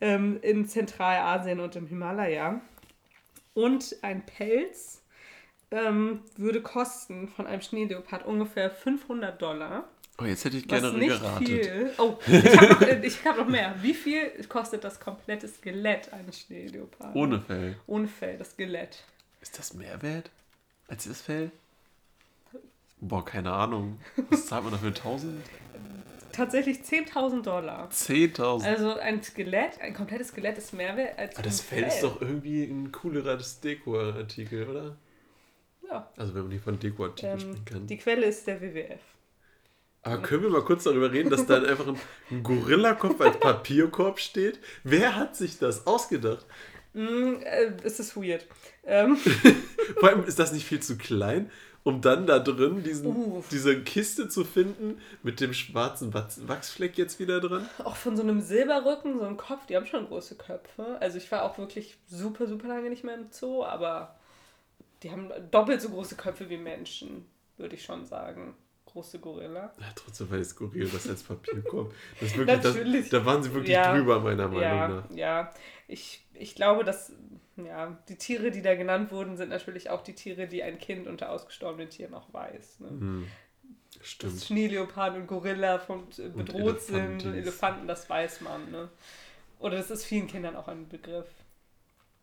[0.00, 2.60] Ähm, in Zentralasien und im Himalaya.
[3.54, 5.02] Und ein Pelz
[5.70, 9.88] ähm, würde kosten von einem Schneeleopard ungefähr 500 Dollar.
[10.18, 11.48] Oh, jetzt hätte ich gerne nicht geratet.
[11.48, 11.90] viel.
[11.98, 13.74] Oh, ich habe noch, äh, ich hab noch mehr.
[13.82, 17.14] Wie viel kostet das komplette Skelett eines Schneeleoparden?
[17.20, 17.76] Ohne Fell.
[17.86, 19.02] Ohne Fell, das Skelett.
[19.40, 20.30] Ist das mehr wert
[20.88, 21.50] als das Fell?
[23.00, 24.00] Boah, keine Ahnung.
[24.30, 24.88] Was zahlt man dafür?
[24.88, 25.42] 1000?
[26.32, 27.88] Tatsächlich 10.000 Dollar.
[27.90, 28.64] 10.000.
[28.64, 32.02] Also ein Skelett, ein komplettes Skelett ist mehr wert als Aber das ein Fell ist
[32.02, 34.96] doch irgendwie ein cooleres Dekoartikel, oder?
[35.88, 36.08] Ja.
[36.16, 37.86] Also wenn man hier von Dekoartikel Ähm, sprechen kann.
[37.86, 39.00] die Quelle ist der WWF.
[40.04, 41.86] Aber können wir mal kurz darüber reden, dass da einfach
[42.30, 44.60] ein, Gorillakopf als Papierkorb steht?
[44.82, 46.44] Wer hat sich das ausgedacht?
[46.92, 48.46] Mm, äh, es ist weird.
[48.84, 49.16] Ähm,
[49.98, 51.50] Vor allem ist das nicht viel zu klein,
[51.84, 53.48] um dann da drin diesen, Uff.
[53.50, 57.66] diese Kiste zu finden mit dem schwarzen Wachs- Wachsfleck jetzt wieder drin.
[57.82, 60.98] auch von so einem Silberrücken, so einem Kopf, die haben schon große Köpfe.
[61.00, 64.16] Also ich war auch wirklich super, super lange nicht mehr im Zoo, aber
[65.02, 67.26] die haben doppelt so große Köpfe wie Menschen,
[67.56, 68.54] würde ich schon sagen.
[68.94, 69.72] Große Gorilla.
[69.80, 71.92] Ja, trotzdem war es skurril, das als Papierkorb.
[72.20, 73.92] Das ist wirklich, das, da waren sie wirklich Ja.
[73.92, 75.10] drüber, meiner Meinung Ja, nach.
[75.10, 75.50] ja.
[75.88, 77.12] Ich, ich glaube, dass
[77.56, 81.08] ja, die Tiere, die da genannt wurden, sind natürlich auch die Tiere, die ein Kind
[81.08, 82.78] unter ausgestorbenen Tieren auch weiß.
[82.80, 82.88] Ne?
[82.88, 83.26] Hm,
[83.98, 84.40] Dass stimmt.
[84.42, 87.26] Schneeleoparden und Gorilla von, äh, bedroht sind Elefantis.
[87.26, 88.70] und Elefanten, das weiß man.
[88.70, 88.88] Ne?
[89.58, 91.26] Oder das ist vielen Kindern auch ein Begriff.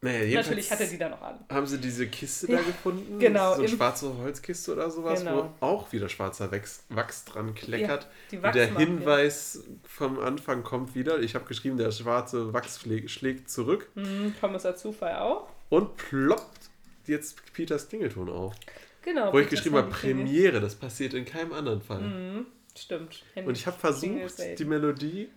[0.03, 1.39] Naja, Natürlich hat er die da noch an.
[1.47, 3.19] haben sie diese Kiste Ja, da gefunden.
[3.19, 5.53] genau, So eine schwarze Holzkiste oder sowas, Genau.
[5.59, 8.07] wo auch wieder schwarzer Wachs, Wachs dran kleckert.
[8.31, 8.75] die Und der.
[8.79, 11.19] Hinweis vom Anfang kommt wieder.
[11.19, 13.89] Ich habe geschrieben, der schwarze Wachs schlägt, zurück.
[13.93, 15.47] Mhm, Kommissar Zufall auch.
[15.69, 16.71] Und ploppt
[17.05, 18.55] jetzt Peters Klingelton auf.
[19.03, 19.31] Genau.
[19.31, 19.89] Wo ich Peters geschrieben habe.
[19.91, 22.01] Premiere, das passiert in keinem anderen Fall.
[22.01, 22.45] Mhm,
[22.75, 23.23] stimmt.
[23.35, 25.29] Und ich habe versucht, die Melodie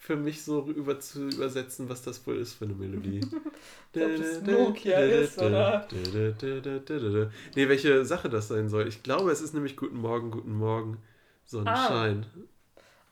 [0.00, 3.28] für mich so über zu übersetzen, was das wohl ist für eine Melodie.
[3.98, 5.86] Ob es Nokia ist, oder?
[7.54, 8.88] Nee, welche Sache das sein soll.
[8.88, 10.98] Ich glaube, es ist nämlich Guten Morgen, Guten Morgen,
[11.44, 12.26] Sonnenschein.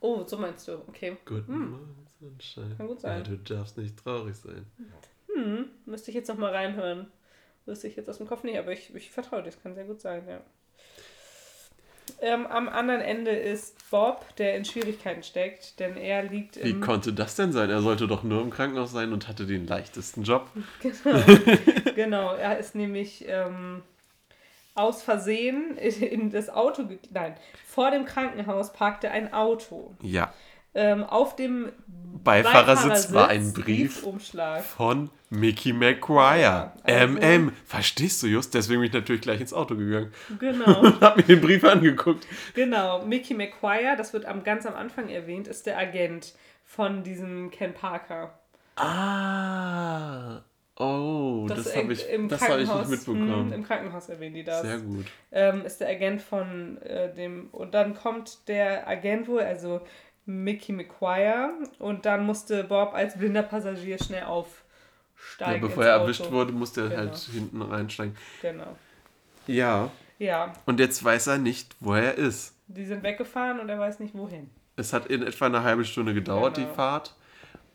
[0.01, 0.73] Oh, so meinst du.
[0.87, 1.17] Okay.
[1.25, 1.69] Guten Hm.
[1.69, 2.77] Morgen, Sonnenschein.
[2.77, 3.23] Kann gut Ja, sein.
[3.23, 4.65] du darfst nicht traurig sein.
[5.33, 7.11] Hm, müsste ich jetzt nochmal reinhören.
[7.65, 9.85] Wüsste ich jetzt aus dem Kopf nicht, aber ich, ich vertraue dir, das kann sehr
[9.85, 10.41] gut sein, ja.
[12.21, 16.81] Ähm, am anderen Ende ist Bob, der in Schwierigkeiten steckt, denn er liegt Wie im...
[16.81, 17.69] konnte das denn sein?
[17.69, 20.49] Er sollte doch nur im Krankenhaus sein und hatte den leichtesten Job.
[20.81, 21.23] Genau,
[21.95, 23.83] genau, er ist nämlich ähm,
[24.75, 26.83] aus Versehen in, das Auto...
[27.11, 29.93] Nein, vor dem Krankenhaus parkte ein Auto.
[30.01, 30.33] Ja.
[30.75, 31.71] Ähm, auf dem
[32.23, 34.63] Beifahrersitz war ein Brief Briefumschlag.
[34.63, 36.39] von Mickey McGuire.
[36.41, 37.51] Ja, also- MM.
[37.65, 38.53] Verstehst du, Just?
[38.53, 40.79] Deswegen bin ich natürlich gleich ins Auto gegangen Genau.
[40.81, 42.25] und hab mir den Brief angeguckt.
[42.55, 46.33] Genau, Mickey McQuire, das wird am, ganz am Anfang erwähnt, ist der Agent
[46.65, 48.37] von diesem Ken Parker.
[48.75, 50.41] Ah.
[50.81, 53.47] Oh, das, habe ich, im das hab ich nicht Krankenhaus- mitbekommen.
[53.47, 54.61] Hm, Im Krankenhaus erwähnen die das.
[54.61, 55.05] Sehr gut.
[55.31, 57.49] Ähm, ist der Agent von äh, dem.
[57.51, 59.81] Und dann kommt der Agent wohl, also
[60.29, 61.49] Mickey McQuire.
[61.79, 65.61] Und dann musste Bob als blinder Passagier schnell Ja, aufsteigen.
[65.61, 66.99] bevor ins er erwischt wurde, musste er Genau.
[67.01, 68.15] halt hinten reinsteigen.
[68.41, 68.75] Genau.
[69.47, 69.89] Ja.
[70.19, 72.53] Ja, Und jetzt weiß er nicht, wo er ist.
[72.67, 74.49] die sind weggefahren und er weiß nicht wohin.
[74.75, 76.67] Es hat in etwa eine halbe Stunde gedauert, Genau.
[76.69, 77.15] die Fahrt.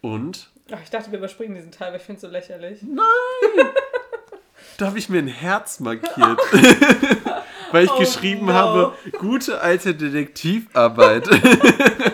[0.03, 2.81] Und Ach, ich dachte, wir überspringen diesen Teil, weil ich finde es so lächerlich.
[4.79, 6.39] da habe ich mir ein Herz markiert.
[7.73, 8.53] Weil ich Oh geschrieben no.
[8.53, 11.29] habe, gute alte Detektivarbeit.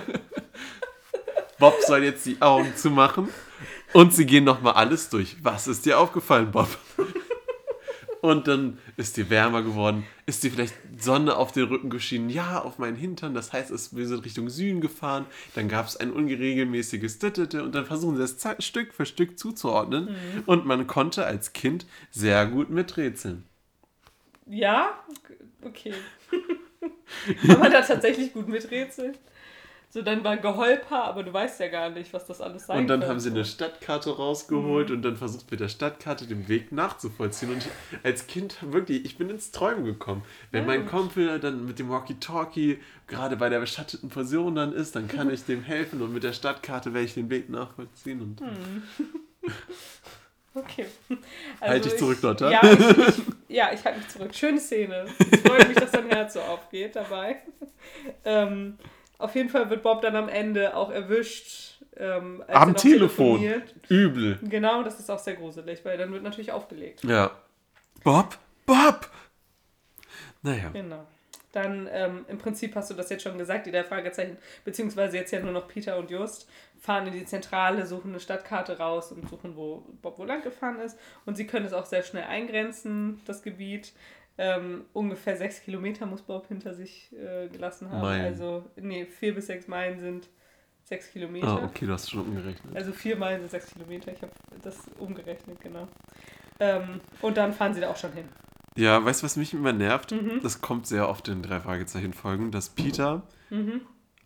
[1.61, 3.29] Bob soll jetzt die Augen zumachen
[3.93, 5.37] und sie gehen nochmal alles durch.
[5.43, 6.69] Was ist dir aufgefallen, Bob?
[8.23, 10.07] Und dann ist dir wärmer geworden.
[10.27, 12.29] Ist dir vielleicht Sonne auf den Rücken geschienen?
[12.29, 13.33] Ja, auf meinen Hintern.
[13.35, 15.25] Das heißt, es, wir sind Richtung Süden gefahren.
[15.55, 20.17] Dann gab es ein unregelmäßiges Dittete und dann versuchen sie das Stück für Stück zuzuordnen.
[20.45, 23.45] Und man konnte als Kind sehr gut miträtseln.
[24.47, 24.99] Ja?
[25.63, 25.95] Okay.
[27.47, 29.17] Kann man da tatsächlich gut miträtseln?
[29.93, 32.87] So, dann war Geholper, aber du weißt ja gar nicht, was das alles sein Und
[32.87, 33.11] dann könnte.
[33.13, 34.95] haben sie eine Stadtkarte rausgeholt Mhm.
[34.97, 37.51] und dann versucht mit der Stadtkarte den Weg nachzuvollziehen.
[37.51, 37.69] Und ich,
[38.05, 40.23] als Kind wirklich, ich bin ins Träumen gekommen.
[40.53, 42.79] Wenn mein Kumpel dann mit dem Walkie-Talkie
[43.09, 46.35] gerade bei der beschatteten Person dann ist, dann kann ich dem helfen und mit der
[46.35, 48.21] Stadtkarte werde ich den Weg nachvollziehen.
[48.23, 48.83] Und Mhm.
[50.53, 50.87] Okay.
[51.61, 52.51] Halt dich zurück, Lotta.
[52.51, 53.15] Ja, ich, ich,
[53.49, 54.35] ja, ich halte mich zurück.
[54.35, 55.07] Schöne Szene.
[55.31, 57.37] Es freut mich, dass dein Herz so aufgeht dabei.
[58.25, 58.77] Ähm,
[59.21, 61.83] auf jeden Fall wird Bob dann am Ende auch erwischt.
[61.97, 63.63] Ähm, als er am noch Telefon.
[63.89, 64.39] Übel.
[64.43, 67.05] Genau, das ist auch sehr gruselig, weil dann wird natürlich aufgelegt.
[67.05, 67.31] Ja.
[68.03, 69.11] Bob, Bob!
[70.43, 70.71] Naja.
[70.73, 71.07] Genau.
[71.53, 75.33] Dann ähm, im Prinzip hast du das jetzt schon gesagt, die drei Fragezeichen, beziehungsweise jetzt
[75.33, 76.49] ja nur noch Peter und Just,
[76.79, 80.81] fahren in die Zentrale, suchen eine Stadtkarte raus und suchen, wo Bob wo lang gefahren
[80.81, 80.97] ist.
[81.27, 83.93] Und sie können es auch sehr schnell eingrenzen, das Gebiet.
[84.43, 88.01] Ähm, ungefähr sechs Kilometer muss Bob hinter sich äh, gelassen haben.
[88.01, 88.25] Meilen.
[88.25, 90.31] Also, nee, vier bis sechs Meilen sind
[90.85, 91.47] sechs Kilometer.
[91.47, 92.75] Ah, okay, du hast schon umgerechnet.
[92.75, 94.13] Also vier Meilen sind sechs Kilometer.
[94.13, 94.33] Ich habe
[94.63, 95.87] das umgerechnet, genau.
[96.59, 98.25] Ähm, und dann fahren sie da auch schon hin.
[98.77, 100.13] Ja, weißt du, was mich immer nervt?
[100.13, 100.41] Mhm.
[100.43, 103.83] Das kommt sehr oft in drei Fragezeichen-Folgen, dass Peter mhm.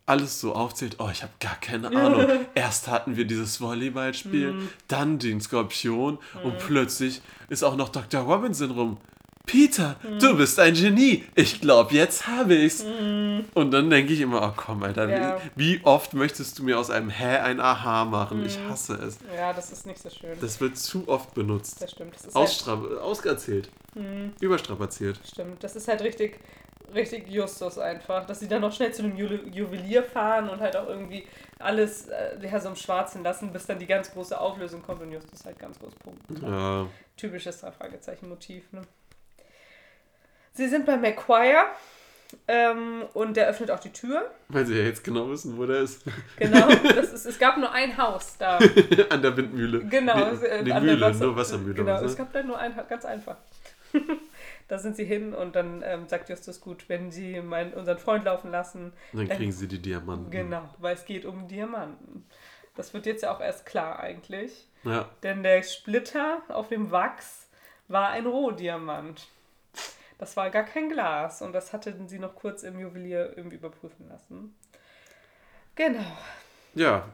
[0.07, 0.97] alles so aufzählt.
[1.01, 2.47] Oh, ich habe gar keine Ahnung.
[2.55, 4.69] Erst hatten wir dieses Volleyballspiel, mhm.
[4.87, 6.59] dann den Skorpion und mhm.
[6.59, 8.21] plötzlich ist auch noch Dr.
[8.21, 8.99] Robinson rum.
[9.47, 10.19] Peter, mhm.
[10.19, 11.25] du bist ein Genie.
[11.35, 12.83] Ich glaube, jetzt habe ich's.
[12.83, 13.45] Mhm.
[13.53, 15.39] Und dann denke ich immer, oh komm, Alter, ja.
[15.55, 18.41] wie, wie, oft möchtest du mir aus einem Hä ein Aha machen?
[18.41, 18.47] Mhm.
[18.47, 19.19] Ich hasse es.
[19.37, 20.39] Ja, das ist nicht so schön.
[20.41, 21.83] Das wird zu oft benutzt.
[21.83, 22.15] Das stimmt.
[22.15, 23.69] Das ist Ausstra halt Auserzählt.
[23.95, 24.33] Mhm.
[24.41, 25.21] Überstrapaziert.
[25.27, 26.41] Stimmt, das ist halt richtig,
[26.95, 28.27] richtig Justus einfach.
[28.27, 31.27] Dass sie dann noch schnell zu einem Ju Juwelier fahren und halt auch irgendwie
[31.59, 35.13] alles äh, ja, so im Schwarzen lassen, bis dann die ganz große Auflösung kommt und
[35.13, 36.23] Justus halt ganz groß Punkt.
[36.43, 36.87] Ja.
[37.17, 38.83] Typisches Drei-Fragezeichen-Motiv, ne?
[40.55, 41.67] Sie sind bei McQuire
[42.49, 44.31] ähm, und der öffnet auch die Tür.
[44.49, 46.05] Weil sie ja jetzt genau wissen, wo der ist.
[46.37, 48.59] Genau, das ist, es gab nur ein Haus da.
[49.11, 49.85] an der Windmühle.
[49.87, 50.33] Genau.
[50.35, 51.75] Die, äh, die Mühle, Wasser, nur Wassermühle.
[51.75, 53.37] Genau, es gab da nur ein, ganz einfach.
[54.69, 58.25] da sind sie hin und dann ähm, sagt Justus gut, wenn sie meinen, unseren Freund
[58.25, 58.93] laufen lassen.
[59.13, 60.31] Dann kriegen sie die Diamanten.
[60.31, 62.25] Genau, weil es geht um Diamanten.
[62.77, 64.69] Das wird jetzt ja auch erst klar eigentlich.
[64.83, 65.09] Ja.
[65.23, 67.49] Denn der Splitter auf dem Wachs
[67.89, 69.29] war ein Rohdiamant.
[70.19, 74.09] Das war gar kein Glas und das hatten sie noch kurz im Juwelier irgendwie überprüfen
[74.09, 74.55] lassen.
[75.75, 76.05] Genau.
[76.75, 77.09] Ja,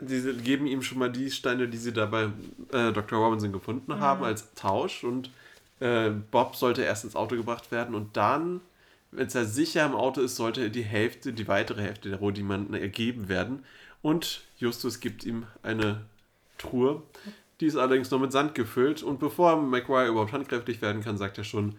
[0.00, 2.24] die geben ihm schon mal die Steine, die sie da bei
[2.72, 3.18] äh, Dr.
[3.18, 4.00] Robinson gefunden mhm.
[4.00, 5.30] haben, als Tausch und
[5.80, 8.60] äh, Bob sollte erst ins Auto gebracht werden und dann,
[9.12, 13.28] wenn er sicher im Auto ist, sollte die Hälfte, die weitere Hälfte der Rohdiamanten ergeben
[13.28, 13.64] werden
[14.00, 16.02] und Justus gibt ihm eine
[16.58, 17.02] Truhe,
[17.60, 21.38] die ist allerdings noch mit Sand gefüllt und bevor McGuire überhaupt handkräftig werden kann, sagt
[21.38, 21.76] er schon,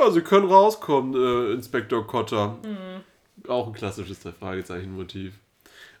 [0.00, 2.58] ja, Sie können rauskommen, äh, Inspektor Cotter.
[2.64, 3.48] Mhm.
[3.48, 5.34] Auch ein klassisches Fragezeichen-Motiv.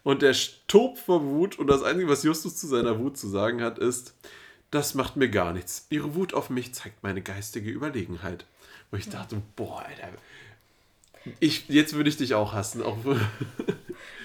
[0.02, 0.34] Und der
[0.68, 4.14] tobt vor Wut und das Einzige, was Justus zu seiner Wut zu sagen hat, ist,
[4.70, 5.86] das macht mir gar nichts.
[5.90, 8.46] Ihre Wut auf mich zeigt meine geistige Überlegenheit.
[8.90, 10.10] Wo ich dachte, boah, Alter,
[11.40, 12.82] ich, jetzt würde ich dich auch hassen.
[12.82, 12.98] Auch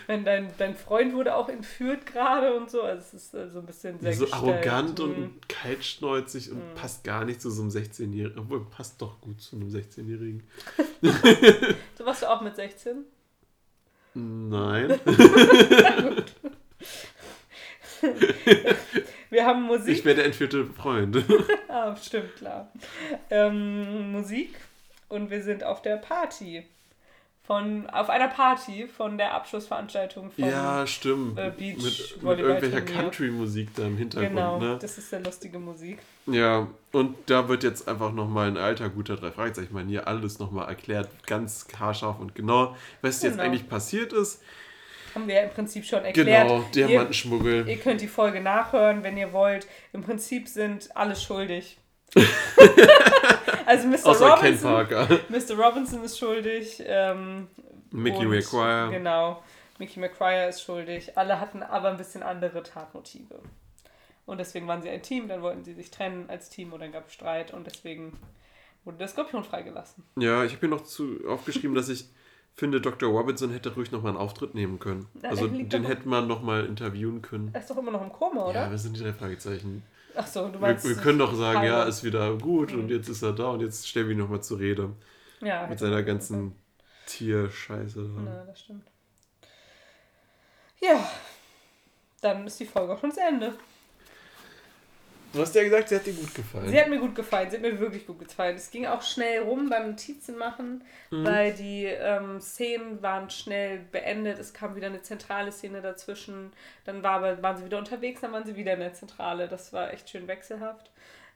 [0.08, 2.84] Wenn dein, dein Freund wurde auch entführt gerade und so.
[2.84, 4.44] Also es ist äh, so ein bisschen sehr So gestellt.
[4.44, 5.06] arrogant mhm.
[5.06, 6.76] und kaltschnäuzig und mhm.
[6.76, 8.40] passt gar nicht zu so einem 16-Jährigen.
[8.40, 10.44] Obwohl, passt doch gut zu einem 16-Jährigen.
[11.98, 13.06] so warst du auch mit 16?
[14.14, 15.00] Nein.
[19.30, 19.98] Wir haben Musik.
[19.98, 21.24] Ich wäre der entführte Freund.
[21.70, 22.72] ah, stimmt, klar.
[23.30, 24.56] Ähm, Musik
[25.08, 26.66] und wir sind auf der Party
[27.44, 31.40] von auf einer Party von der Abschlussveranstaltung von ja, stimmt.
[31.40, 34.36] Äh, Beach mit, mit irgendwelcher Country-Musik da im Hintergrund.
[34.36, 34.78] Genau, ne?
[34.80, 36.00] das ist sehr lustige Musik.
[36.28, 39.68] Ja, und da wird jetzt einfach nochmal ein alter, guter drei Fragezeichen.
[39.68, 43.32] Ich meine, hier alles nochmal erklärt, ganz haarscharf und genau, was genau.
[43.32, 44.44] jetzt eigentlich passiert ist.
[45.16, 46.48] Haben wir ja im Prinzip schon erklärt.
[46.48, 47.68] Genau, Diamantenschmuggel.
[47.68, 49.68] Ihr, ihr könnt die Folge nachhören, wenn ihr wollt.
[49.94, 51.78] Im Prinzip sind alle schuldig.
[53.66, 54.06] also Mr.
[54.06, 54.88] Außer Robinson,
[55.30, 55.56] Mr.
[55.58, 56.84] Robinson ist schuldig.
[56.86, 57.48] Ähm,
[57.92, 58.90] Mickey McQuire.
[58.92, 59.44] Genau,
[59.80, 61.18] Mickey McQuire ist schuldig.
[61.18, 63.40] Alle hatten aber ein bisschen andere Tatmotive.
[64.26, 66.92] Und deswegen waren sie ein Team, dann wollten sie sich trennen als Team und dann
[66.92, 68.18] gab es Streit und deswegen
[68.86, 70.04] wurde der Skorpion freigelassen.
[70.16, 72.06] Ja, ich habe mir noch zu, aufgeschrieben, dass ich
[72.54, 73.10] finde, Dr.
[73.10, 75.08] Robinson hätte ruhig nochmal einen Auftritt nehmen können.
[75.24, 77.50] Also den hätte man nochmal interviewen können.
[77.54, 78.66] Er ist doch immer noch im Koma, oder?
[78.66, 79.84] Ja, wir sind die drei Fragezeichen.
[80.16, 80.86] Ach so, du meinst.
[80.86, 82.82] Wir, wir können doch sagen, ja, ist wieder gut mhm.
[82.82, 84.92] und jetzt ist er da und jetzt stellen wir ihn nochmal zur Rede.
[85.42, 85.68] Ja.
[85.68, 86.56] Mit seiner ganzen
[87.08, 88.10] Tierscheiße.
[88.26, 88.86] Ja, das stimmt.
[90.80, 91.10] Ja,
[92.22, 93.54] dann ist die Folge auch schon zu Ende.
[95.34, 96.68] Du hast ja gesagt, sie hat dir gut gefallen.
[96.68, 98.56] Sie hat mir gut gefallen, sie hat mir wirklich gut gefallen.
[98.56, 101.26] Es ging auch schnell rum beim Notizen machen, mhm.
[101.26, 104.40] weil die ähm, Szenen waren schnell beendet.
[104.40, 106.52] Es kam wieder eine zentrale Szene dazwischen.
[106.86, 109.48] Dann war aber, waren sie wieder unterwegs, dann waren sie wieder in der Zentrale.
[109.48, 110.92] Das war echt schön wechselhaft.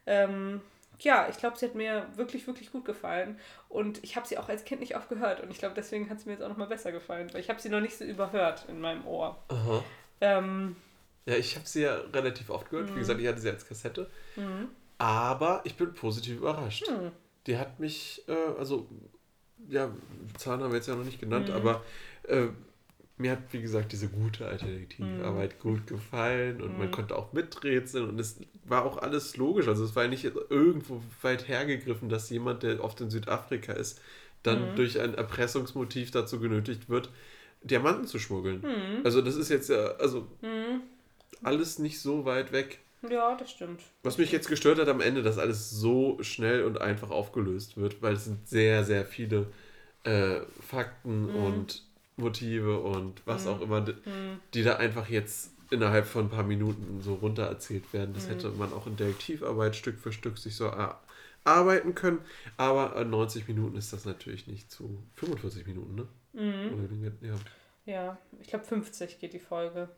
[0.05, 0.61] Ähm,
[0.99, 3.39] ja, ich glaube, sie hat mir wirklich, wirklich gut gefallen.
[3.69, 5.41] Und ich habe sie auch als Kind nicht oft gehört.
[5.41, 7.33] Und ich glaube, deswegen hat sie mir jetzt auch nochmal besser gefallen.
[7.33, 9.37] Weil ich habe sie noch nicht so überhört in meinem Ohr.
[9.49, 9.83] Aha.
[10.21, 10.75] Ähm,
[11.25, 12.89] ja, ich habe sie ja relativ oft gehört.
[12.91, 12.95] Mhm.
[12.95, 14.09] Wie gesagt, ich hatte sie als Kassette.
[14.35, 14.69] Mhm.
[14.97, 16.89] Aber ich bin positiv überrascht.
[16.89, 17.11] Mhm.
[17.47, 18.87] Die hat mich, äh, also,
[19.67, 19.91] ja,
[20.37, 21.55] Zahlen haben wir jetzt ja noch nicht genannt, mhm.
[21.55, 21.83] aber
[22.27, 22.47] äh,
[23.17, 25.59] mir hat, wie gesagt, diese gute alte Detektivarbeit mhm.
[25.59, 26.91] gut gefallen und man mhm.
[26.91, 29.67] konnte auch miträtseln und es war auch alles logisch.
[29.67, 33.99] Also, es war ja nicht irgendwo weit hergegriffen, dass jemand, der oft in Südafrika ist,
[34.43, 37.09] dann durch ein Erpressungsmotiv dazu genötigt wird,
[37.63, 38.63] Diamanten zu schmuggeln.
[39.03, 40.27] Also, das ist jetzt ja, also
[41.43, 42.79] alles nicht so weit weg.
[43.09, 43.81] Ja, das stimmt.
[44.03, 48.01] Was mich jetzt gestört hat am Ende, dass alles so schnell und einfach aufgelöst wird,
[48.01, 49.47] weil es sind sehr, sehr viele
[50.03, 51.35] äh, Fakten mhm.
[51.35, 51.83] und
[52.17, 53.51] Motive und was mhm.
[53.51, 54.39] auch immer, die, mhm.
[54.53, 58.13] die da einfach jetzt innerhalb von ein paar Minuten so runter erzählt werden.
[58.13, 58.29] Das mhm.
[58.29, 60.71] hätte man auch in Detektivarbeit Stück für Stück sich so
[61.43, 62.19] arbeiten können.
[62.57, 66.07] Aber 90 Minuten ist das natürlich nicht zu 45 Minuten, ne?
[66.33, 67.11] Mhm.
[67.21, 67.33] Ja.
[67.85, 69.89] Ja, ich glaube 50 geht die Folge.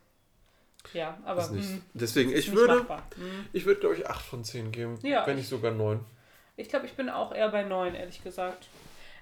[0.94, 1.62] Ja, aber mh,
[1.94, 2.86] Deswegen, ist ich würde.
[3.18, 3.46] Mhm.
[3.54, 4.98] ich würde glaube ich 8 von 10 geben.
[5.04, 6.00] Ja, wenn ich- nicht sogar 9.
[6.56, 8.68] Ich glaube, ich bin auch eher bei 9, ehrlich gesagt.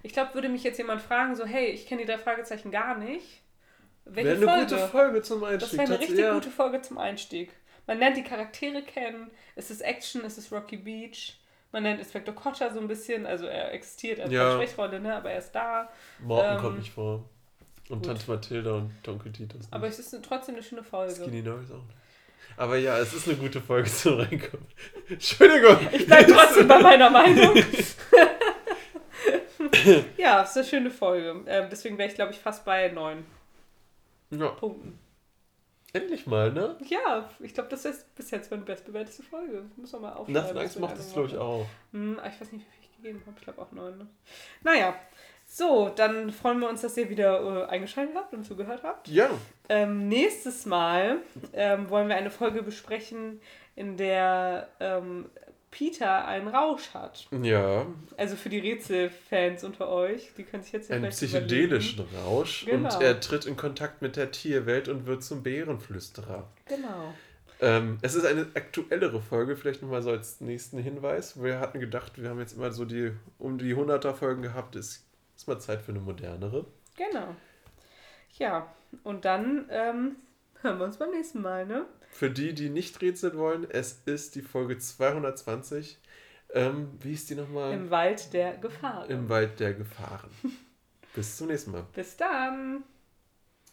[0.03, 2.97] Ich glaube, würde mich jetzt jemand fragen, so, hey, ich kenne die drei Fragezeichen gar
[2.97, 3.41] nicht.
[4.05, 4.75] Welche Wäre eine Folge?
[4.75, 5.79] gute Folge zum das Einstieg.
[5.79, 6.33] wäre eine richtig ja.
[6.33, 7.51] gute Folge zum Einstieg.
[7.87, 9.31] Man lernt die Charaktere kennen.
[9.55, 11.39] Es ist Action, es ist Rocky Beach.
[11.71, 13.25] Man nennt Inspektor Kotter so ein bisschen.
[13.25, 14.53] Also er existiert als Ja.
[14.53, 15.15] Sprechrolle, ne?
[15.15, 15.89] aber er ist da.
[16.19, 17.27] Morten Ähm, kommt nicht vor.
[17.89, 18.05] Und gut.
[18.07, 19.59] Tante Mathilda und Onkel Titus.
[19.61, 19.73] nicht.
[19.73, 21.13] Aber es ist trotzdem eine schöne Folge.
[21.15, 21.97] Skinny Norris auch nicht.
[22.57, 24.65] Aber ja, es ist eine gute Folge zum Reinkommen.
[25.09, 25.77] Entschuldigung.
[25.91, 27.55] Ich bleibe trotzdem bei meiner Meinung.
[30.17, 31.43] ja, es ist eine schöne Folge.
[31.47, 33.25] Ähm, deswegen wäre ich, glaube ich, fast bei 9
[34.31, 34.97] Ja, Punkten.
[35.93, 36.77] endlich mal, ne?
[36.87, 39.65] Ja, ich glaube, das ist bis jetzt meine bestbewertete Folge.
[39.75, 40.55] Muss man mal aufschreiben.
[40.55, 41.65] Was Angst macht das, glaube ich, auch.
[41.91, 43.35] Hm, aber ich weiß nicht, wie viel ich gegeben habe.
[43.37, 43.97] Ich glaube auch 9.
[43.97, 44.07] Ne?
[44.63, 44.95] Naja,
[45.57, 49.07] so, dann freuen wir uns, dass ihr wieder äh, eingeschaltet habt und zugehört habt.
[49.07, 49.29] Ja,
[49.69, 51.19] Ähm, nächstes Mal
[51.53, 53.39] ähm, wollen wir eine Folge besprechen,
[53.77, 55.27] in der ähm,
[55.71, 57.27] Peter einen Rausch hat.
[57.41, 57.85] ja,
[58.17, 62.65] Also für die Rätselfans unter euch, die können sich jetzt ja einen psychedelischen Rausch.
[62.65, 62.93] Genau.
[62.93, 66.49] Und er tritt in Kontakt mit der Tierwelt und wird zum Bärenflüsterer.
[66.65, 66.83] überlegen.
[66.83, 67.13] Genau.
[67.61, 71.41] Ähm, es ist eine aktuellere Folge, vielleicht nochmal so als nächsten Hinweis.
[71.41, 74.75] Wir hatten gedacht, wir haben jetzt immer so die um die 100er Folgen gehabt.
[74.75, 75.04] Es
[75.35, 76.65] ist mal Zeit für eine modernere.
[76.95, 77.35] Genau.
[78.37, 78.73] Ja,
[79.03, 80.15] und dann ähm,
[80.61, 81.85] hören wir uns beim nächsten Mal, ne?
[82.09, 85.97] Für die, die nicht rätseln wollen, es ist die Folge 220.
[86.53, 87.73] Ähm, wie ist die nochmal?
[87.73, 89.09] Im Wald der Gefahr.
[89.09, 90.29] Im Wald der Gefahren.
[91.15, 91.85] Bis zum nächsten Mal.
[91.93, 92.83] Bis dann.